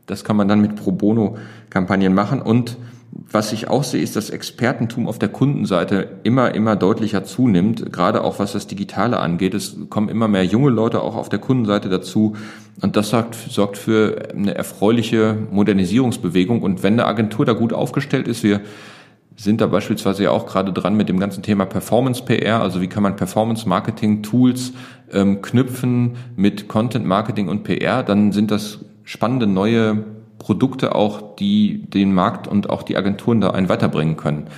das 0.06 0.24
kann 0.24 0.36
man 0.36 0.48
dann 0.48 0.60
mit 0.60 0.76
Pro 0.76 0.92
Bono-Kampagnen 0.92 2.14
machen. 2.14 2.42
Und 2.42 2.76
was 3.30 3.52
ich 3.52 3.68
auch 3.68 3.84
sehe, 3.84 4.02
ist, 4.02 4.16
dass 4.16 4.30
Expertentum 4.30 5.06
auf 5.06 5.18
der 5.18 5.28
Kundenseite 5.28 6.08
immer, 6.22 6.54
immer 6.54 6.76
deutlicher 6.76 7.24
zunimmt, 7.24 7.92
gerade 7.92 8.24
auch 8.24 8.38
was 8.38 8.52
das 8.52 8.66
Digitale 8.66 9.18
angeht. 9.18 9.54
Es 9.54 9.76
kommen 9.90 10.08
immer 10.08 10.28
mehr 10.28 10.44
junge 10.44 10.70
Leute 10.70 11.02
auch 11.02 11.16
auf 11.16 11.28
der 11.28 11.38
Kundenseite 11.38 11.88
dazu. 11.88 12.36
Und 12.80 12.96
das 12.96 13.10
sorgt, 13.10 13.34
sorgt 13.34 13.76
für 13.76 14.30
eine 14.34 14.54
erfreuliche 14.54 15.36
Modernisierungsbewegung. 15.50 16.62
Und 16.62 16.82
wenn 16.82 16.94
eine 16.94 17.06
Agentur 17.06 17.44
da 17.44 17.52
gut 17.52 17.74
aufgestellt 17.74 18.28
ist, 18.28 18.42
wir 18.42 18.62
sind 19.36 19.60
da 19.60 19.66
beispielsweise 19.66 20.24
ja 20.24 20.30
auch 20.30 20.46
gerade 20.46 20.72
dran 20.72 20.96
mit 20.96 21.08
dem 21.08 21.18
ganzen 21.18 21.42
Thema 21.42 21.64
Performance 21.64 22.22
PR, 22.24 22.60
also 22.60 22.80
wie 22.80 22.86
kann 22.86 23.02
man 23.02 23.16
Performance 23.16 23.68
Marketing 23.68 24.22
Tools 24.22 24.72
ähm, 25.12 25.42
knüpfen 25.42 26.16
mit 26.36 26.68
Content 26.68 27.06
Marketing 27.06 27.48
und 27.48 27.64
PR, 27.64 28.02
dann 28.02 28.32
sind 28.32 28.50
das 28.50 28.80
spannende 29.04 29.46
neue 29.46 30.04
Produkte 30.38 30.94
auch, 30.94 31.36
die 31.36 31.82
den 31.86 32.12
Markt 32.12 32.48
und 32.48 32.68
auch 32.68 32.82
die 32.82 32.96
Agenturen 32.96 33.40
da 33.40 33.50
einen 33.50 33.68
weiterbringen 33.68 34.16
können. 34.16 34.48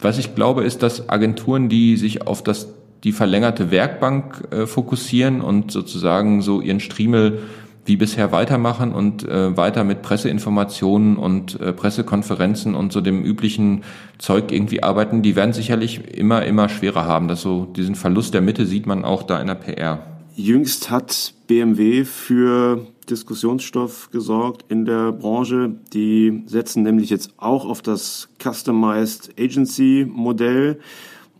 Was 0.00 0.18
ich 0.18 0.34
glaube, 0.34 0.64
ist, 0.64 0.82
dass 0.82 1.08
Agenturen, 1.08 1.68
die 1.68 1.96
sich 1.96 2.26
auf 2.26 2.42
das, 2.42 2.68
die 3.04 3.12
verlängerte 3.12 3.70
Werkbank 3.70 4.48
äh, 4.50 4.66
fokussieren 4.66 5.40
und 5.40 5.70
sozusagen 5.70 6.40
so 6.40 6.60
ihren 6.60 6.80
Striemel 6.80 7.40
wie 7.84 7.96
bisher 7.96 8.32
weitermachen 8.32 8.92
und 8.92 9.26
äh, 9.26 9.56
weiter 9.56 9.82
mit 9.82 10.02
Presseinformationen 10.02 11.16
und 11.16 11.58
äh, 11.60 11.72
Pressekonferenzen 11.72 12.74
und 12.74 12.92
so 12.92 13.00
dem 13.00 13.24
üblichen 13.24 13.82
Zeug 14.18 14.52
irgendwie 14.52 14.82
arbeiten, 14.82 15.22
die 15.22 15.36
werden 15.36 15.54
sicherlich 15.54 16.14
immer, 16.14 16.44
immer 16.44 16.68
schwerer 16.68 17.06
haben. 17.06 17.28
Das 17.28 17.40
so, 17.40 17.64
diesen 17.64 17.94
Verlust 17.94 18.34
der 18.34 18.42
Mitte 18.42 18.66
sieht 18.66 18.86
man 18.86 19.04
auch 19.04 19.22
da 19.22 19.40
in 19.40 19.46
der 19.46 19.54
PR. 19.54 20.00
Jüngst 20.36 20.90
hat 20.90 21.32
BMW 21.46 22.04
für 22.04 22.86
Diskussionsstoff 23.10 24.10
gesorgt 24.10 24.64
in 24.68 24.84
der 24.84 25.12
Branche. 25.12 25.72
Die 25.92 26.42
setzen 26.46 26.82
nämlich 26.82 27.10
jetzt 27.10 27.32
auch 27.36 27.64
auf 27.64 27.82
das 27.82 28.28
Customized 28.42 29.34
Agency 29.38 30.06
Modell. 30.08 30.78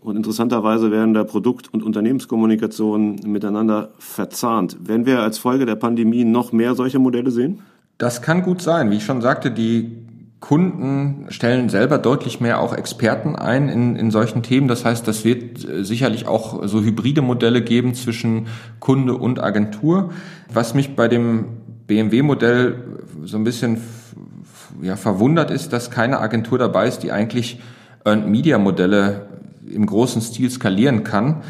Und 0.01 0.15
interessanterweise 0.15 0.91
werden 0.91 1.13
da 1.13 1.23
Produkt- 1.23 1.73
und 1.73 1.83
Unternehmenskommunikation 1.83 3.17
miteinander 3.25 3.91
verzahnt. 3.99 4.77
Werden 4.87 5.05
wir 5.05 5.19
als 5.19 5.37
Folge 5.37 5.65
der 5.65 5.75
Pandemie 5.75 6.23
noch 6.23 6.51
mehr 6.51 6.75
solche 6.75 6.99
Modelle 6.99 7.31
sehen? 7.31 7.59
Das 7.97 8.21
kann 8.21 8.43
gut 8.43 8.61
sein. 8.61 8.91
Wie 8.91 8.95
ich 8.95 9.03
schon 9.03 9.21
sagte, 9.21 9.51
die 9.51 10.05
Kunden 10.39 11.25
stellen 11.29 11.67
selber 11.67 11.97
deutlich 11.97 12.39
mehr 12.39 12.61
auch 12.61 12.73
Experten 12.73 13.35
ein 13.35 13.67
in, 13.67 13.97
in 13.97 14.09
solchen 14.09 14.41
Themen. 14.41 14.69
Das 14.69 14.85
heißt, 14.85 15.05
das 15.05 15.25
wird 15.25 15.67
äh, 15.67 15.83
sicherlich 15.83 16.27
auch 16.27 16.65
so 16.65 16.81
hybride 16.81 17.21
Modelle 17.21 17.61
geben 17.61 17.93
zwischen 17.93 18.47
Kunde 18.79 19.15
und 19.15 19.43
Agentur. 19.43 20.11
Was 20.51 20.73
mich 20.73 20.95
bei 20.95 21.09
dem 21.09 21.45
BMW-Modell 21.89 22.75
so 23.25 23.35
ein 23.37 23.43
bisschen 23.43 23.81
ja, 24.81 24.95
verwundert 24.95 25.51
ist, 25.51 25.73
dass 25.73 25.91
keine 25.91 26.19
Agentur 26.19 26.57
dabei 26.57 26.87
ist, 26.87 26.99
die 26.99 27.11
eigentlich 27.11 27.59
Earned 28.05 28.29
Media 28.29 28.57
Modelle 28.57 29.27
im 29.67 29.85
großen 29.85 30.21
Stil 30.21 30.49
skalieren 30.49 31.03
kann. 31.03 31.41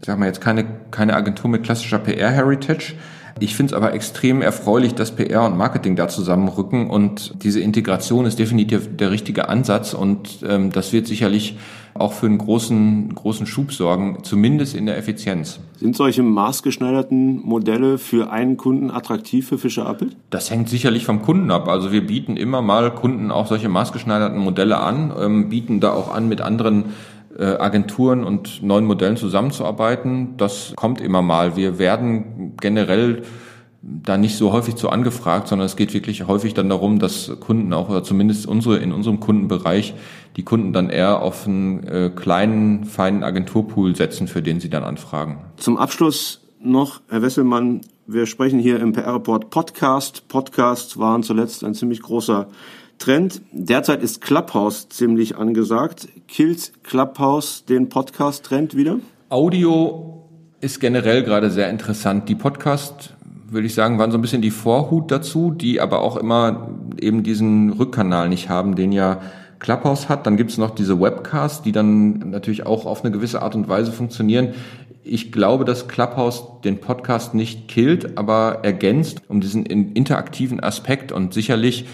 Ich 0.00 0.06
sage 0.06 0.18
mal 0.18 0.26
jetzt 0.26 0.40
keine, 0.40 0.64
keine 0.90 1.14
Agentur 1.14 1.48
mit 1.48 1.62
klassischer 1.62 1.98
PR-Heritage. 1.98 2.94
Ich 3.40 3.56
finde 3.56 3.72
es 3.72 3.76
aber 3.76 3.92
extrem 3.92 4.42
erfreulich, 4.42 4.94
dass 4.94 5.14
PR 5.14 5.44
und 5.44 5.56
Marketing 5.56 5.96
da 5.96 6.08
zusammenrücken 6.08 6.90
und 6.90 7.42
diese 7.42 7.60
Integration 7.60 8.26
ist 8.26 8.38
definitiv 8.38 8.96
der 8.96 9.10
richtige 9.10 9.48
Ansatz 9.48 9.94
und 9.94 10.38
ähm, 10.46 10.70
das 10.70 10.92
wird 10.92 11.06
sicherlich 11.06 11.56
auch 11.94 12.12
für 12.12 12.26
einen 12.26 12.38
großen, 12.38 13.14
großen 13.14 13.46
Schub 13.46 13.72
sorgen, 13.72 14.18
zumindest 14.22 14.74
in 14.74 14.86
der 14.86 14.96
Effizienz. 14.96 15.60
Sind 15.78 15.96
solche 15.96 16.22
maßgeschneiderten 16.22 17.42
Modelle 17.44 17.98
für 17.98 18.30
einen 18.30 18.56
Kunden 18.56 18.90
attraktiv 18.90 19.48
für 19.48 19.58
Fischer 19.58 19.86
Appelt? 19.86 20.16
Das 20.30 20.50
hängt 20.50 20.68
sicherlich 20.68 21.04
vom 21.04 21.22
Kunden 21.22 21.50
ab. 21.50 21.68
Also 21.68 21.92
wir 21.92 22.06
bieten 22.06 22.36
immer 22.36 22.62
mal 22.62 22.94
Kunden 22.94 23.30
auch 23.30 23.46
solche 23.46 23.68
maßgeschneiderten 23.68 24.38
Modelle 24.38 24.78
an, 24.78 25.12
ähm, 25.18 25.48
bieten 25.48 25.80
da 25.80 25.92
auch 25.92 26.14
an, 26.14 26.28
mit 26.28 26.40
anderen 26.40 26.84
Agenturen 27.44 28.24
und 28.24 28.62
neuen 28.62 28.84
Modellen 28.84 29.16
zusammenzuarbeiten. 29.16 30.36
Das 30.36 30.72
kommt 30.76 31.00
immer 31.00 31.22
mal. 31.22 31.56
Wir 31.56 31.78
werden 31.78 32.54
generell 32.60 33.22
da 33.82 34.16
nicht 34.16 34.36
so 34.36 34.52
häufig 34.52 34.76
zu 34.76 34.90
angefragt, 34.90 35.48
sondern 35.48 35.66
es 35.66 35.76
geht 35.76 35.92
wirklich 35.92 36.26
häufig 36.26 36.54
dann 36.54 36.68
darum, 36.68 37.00
dass 37.00 37.32
Kunden 37.40 37.72
auch, 37.72 37.88
oder 37.88 38.04
zumindest 38.04 38.46
unsere, 38.46 38.76
in 38.78 38.92
unserem 38.92 39.18
Kundenbereich, 39.18 39.94
die 40.36 40.44
Kunden 40.44 40.72
dann 40.72 40.88
eher 40.88 41.20
auf 41.20 41.46
einen 41.46 41.82
äh, 41.84 42.10
kleinen, 42.14 42.84
feinen 42.84 43.24
Agenturpool 43.24 43.96
setzen, 43.96 44.28
für 44.28 44.40
den 44.40 44.60
sie 44.60 44.70
dann 44.70 44.84
anfragen. 44.84 45.38
Zum 45.56 45.76
Abschluss 45.76 46.40
noch, 46.60 47.00
Herr 47.08 47.22
Wesselmann, 47.22 47.80
wir 48.06 48.26
sprechen 48.26 48.60
hier 48.60 48.78
im 48.78 48.92
PR-Report 48.92 49.50
Podcast. 49.50 50.28
Podcasts 50.28 50.98
waren 50.98 51.22
zuletzt 51.22 51.64
ein 51.64 51.74
ziemlich 51.74 52.02
großer 52.02 52.48
Trend. 53.02 53.42
Derzeit 53.50 54.00
ist 54.00 54.20
Clubhouse 54.20 54.88
ziemlich 54.88 55.36
angesagt. 55.36 56.06
Killt 56.28 56.84
Clubhouse 56.84 57.64
den 57.64 57.88
Podcast-Trend 57.88 58.76
wieder? 58.76 59.00
Audio 59.28 60.22
ist 60.60 60.78
generell 60.78 61.24
gerade 61.24 61.50
sehr 61.50 61.68
interessant. 61.68 62.28
Die 62.28 62.36
Podcast, 62.36 63.14
würde 63.50 63.66
ich 63.66 63.74
sagen, 63.74 63.98
waren 63.98 64.12
so 64.12 64.18
ein 64.18 64.22
bisschen 64.22 64.40
die 64.40 64.52
Vorhut 64.52 65.10
dazu, 65.10 65.50
die 65.50 65.80
aber 65.80 66.02
auch 66.02 66.16
immer 66.16 66.68
eben 67.00 67.24
diesen 67.24 67.70
Rückkanal 67.70 68.28
nicht 68.28 68.48
haben, 68.48 68.76
den 68.76 68.92
ja 68.92 69.20
Clubhouse 69.58 70.08
hat. 70.08 70.24
Dann 70.24 70.36
gibt 70.36 70.52
es 70.52 70.58
noch 70.58 70.70
diese 70.70 71.00
Webcasts, 71.00 71.60
die 71.60 71.72
dann 71.72 72.30
natürlich 72.30 72.66
auch 72.66 72.86
auf 72.86 73.02
eine 73.04 73.12
gewisse 73.12 73.42
Art 73.42 73.56
und 73.56 73.68
Weise 73.68 73.90
funktionieren. 73.90 74.54
Ich 75.02 75.32
glaube, 75.32 75.64
dass 75.64 75.88
Clubhouse 75.88 76.44
den 76.62 76.78
Podcast 76.78 77.34
nicht 77.34 77.66
killt, 77.66 78.16
aber 78.16 78.60
ergänzt 78.62 79.22
um 79.26 79.40
diesen 79.40 79.66
interaktiven 79.66 80.62
Aspekt 80.62 81.10
und 81.10 81.34
sicherlich 81.34 81.86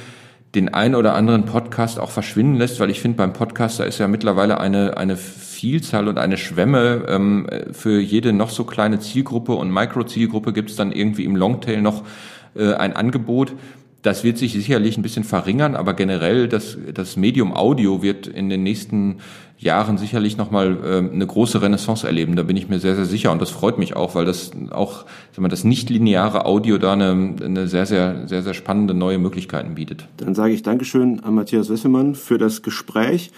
den 0.59 0.75
einen 0.75 0.97
oder 0.97 1.15
anderen 1.15 1.45
Podcast 1.45 2.01
auch 2.01 2.11
verschwinden 2.11 2.57
lässt, 2.57 2.81
weil 2.81 2.91
ich 2.91 3.01
finde, 3.01 3.17
beim 3.17 3.33
Podcast, 3.33 3.79
da 3.79 3.85
ist 3.85 3.99
ja 3.99 4.09
mittlerweile 4.09 4.59
eine, 4.59 4.97
eine 4.97 5.17
Vielzahl 5.17 6.09
und 6.09 6.19
eine 6.19 6.37
Schwemme. 6.37 7.05
Ähm, 7.07 7.47
für 7.71 8.01
jede 8.01 8.33
noch 8.33 8.51
so 8.51 8.65
kleine 8.65 8.99
Zielgruppe 8.99 9.53
und 9.53 9.73
Mikrozielgruppe 9.73 10.53
gibt 10.53 10.71
es 10.71 10.77
dann 10.77 10.91
irgendwie 10.91 11.25
im 11.25 11.37
Longtail 11.37 11.81
noch 11.81 12.03
äh, 12.57 12.75
ein 12.75 12.95
Angebot. 12.97 13.53
Das 14.03 14.23
wird 14.23 14.39
sich 14.39 14.53
sicherlich 14.53 14.97
ein 14.97 15.03
bisschen 15.03 15.25
verringern, 15.25 15.75
aber 15.75 15.95
generell 15.95 16.49
das, 16.49 16.79
das 16.95 17.17
Medium 17.17 17.53
Audio 17.53 18.01
wird 18.01 18.29
in 18.29 18.49
den 18.49 18.63
nächsten 18.63 19.17
Jahren 19.59 19.99
sicherlich 19.99 20.37
nochmal 20.37 20.79
äh, 20.85 21.13
eine 21.13 21.27
große 21.27 21.61
Renaissance 21.61 22.07
erleben. 22.07 22.37
Da 22.37 22.45
bin 22.45 22.57
ich 22.57 22.69
mir 22.69 22.79
sehr, 22.79 22.95
sehr 22.95 23.07
sicher 23.07 23.33
und 23.33 23.43
das 23.43 23.51
freut 23.51 23.77
mich 23.77 23.97
auch, 23.97 24.15
weil 24.15 24.25
das 24.25 24.53
auch 24.71 25.05
sagen 25.33 25.43
wir, 25.43 25.49
das 25.49 25.65
nicht-lineare 25.65 26.47
Audio 26.47 26.79
da 26.79 26.93
eine, 26.93 27.35
eine 27.45 27.67
sehr, 27.67 27.87
sehr, 27.87 28.29
sehr, 28.29 28.43
sehr 28.43 28.55
spannende 28.55 28.95
neue 28.95 29.19
Möglichkeiten 29.19 29.75
bietet. 29.75 30.07
Dann 30.19 30.37
sage 30.37 30.53
ich 30.55 30.63
Dankeschön 30.63 31.21
an 31.21 31.35
Matthias 31.35 31.69
Wesselmann 31.69 32.15
für 32.15 32.39
das 32.39 32.63
Gespräch 32.63 33.33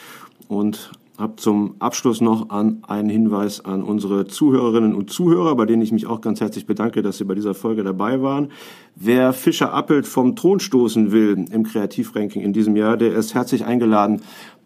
und 0.49 0.91
habe 1.21 1.37
zum 1.37 1.77
Abschluss 1.79 2.21
noch 2.21 2.49
an 2.49 2.83
einen 2.89 3.11
Hinweis 3.11 3.65
an 3.65 3.83
unsere 3.83 4.27
Zuhörerinnen 4.27 4.95
und 4.95 5.11
Zuhörer, 5.11 5.55
bei 5.55 5.67
denen 5.67 5.83
ich 5.83 5.93
mich 5.93 6.07
auch 6.07 6.23
ganz 6.23 6.41
herzlich 6.41 6.67
bedanke, 6.67 7.03
dass 7.03 7.19
Sie 7.19 7.25
bei 7.25 7.35
dieser 7.35 7.55
Folge 7.55 7.85
dabei 7.85 8.23
waren. 8.23 8.51
Wer 8.97 9.33
Fischer 9.33 9.73
Appelt 9.73 10.07
vom 10.07 10.35
Thron 10.35 10.61
stoßen 10.61 11.13
will 11.13 11.45
im 11.53 11.65
Kreativranking 11.65 12.43
in 12.43 12.53
diesem 12.53 12.75
Jahr, 12.75 12.97
der 12.97 13.15
ist 13.15 13.35
herzlich 13.35 13.67
eingeladen, 13.67 14.23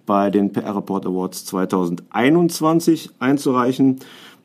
bei 0.07 0.31
den 0.31 0.53
PR 0.53 0.77
Report 0.77 1.07
Awards 1.07 1.45
2021 1.47 3.11
einzureichen. 3.19 3.99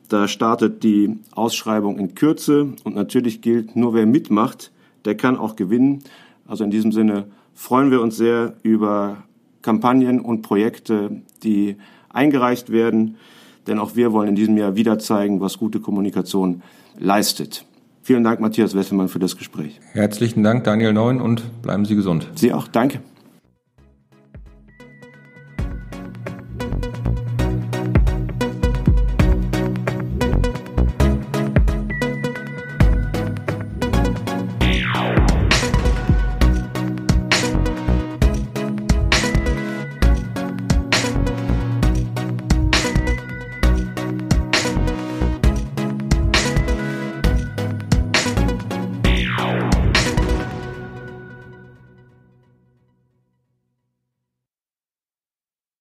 Da 0.08 0.26
startet 0.26 0.82
die 0.82 1.18
Ausschreibung 1.30 1.98
in 1.98 2.14
Kürze 2.14 2.72
und 2.82 2.96
natürlich 2.96 3.40
gilt, 3.40 3.76
nur 3.76 3.94
wer 3.94 4.06
mitmacht, 4.06 4.72
der 5.04 5.16
kann 5.16 5.36
auch 5.36 5.54
gewinnen. 5.54 6.02
Also 6.46 6.64
in 6.64 6.70
diesem 6.70 6.90
Sinne 6.90 7.26
freuen 7.54 7.92
wir 7.92 8.00
uns 8.00 8.16
sehr 8.16 8.54
über 8.62 9.18
Kampagnen 9.62 10.20
und 10.20 10.42
Projekte, 10.42 11.22
die 11.42 11.76
eingereicht 12.10 12.70
werden, 12.70 13.16
denn 13.66 13.78
auch 13.78 13.96
wir 13.96 14.12
wollen 14.12 14.28
in 14.28 14.36
diesem 14.36 14.56
Jahr 14.56 14.76
wieder 14.76 14.98
zeigen, 14.98 15.40
was 15.40 15.58
gute 15.58 15.80
Kommunikation 15.80 16.62
leistet. 16.98 17.64
Vielen 18.02 18.24
Dank, 18.24 18.40
Matthias 18.40 18.74
Wesselmann, 18.74 19.08
für 19.08 19.18
das 19.18 19.36
Gespräch. 19.36 19.78
Herzlichen 19.92 20.42
Dank, 20.42 20.64
Daniel 20.64 20.92
Neun, 20.92 21.20
und 21.20 21.62
bleiben 21.62 21.84
Sie 21.84 21.94
gesund. 21.94 22.28
Sie 22.34 22.52
auch. 22.52 22.66
Danke. 22.66 23.00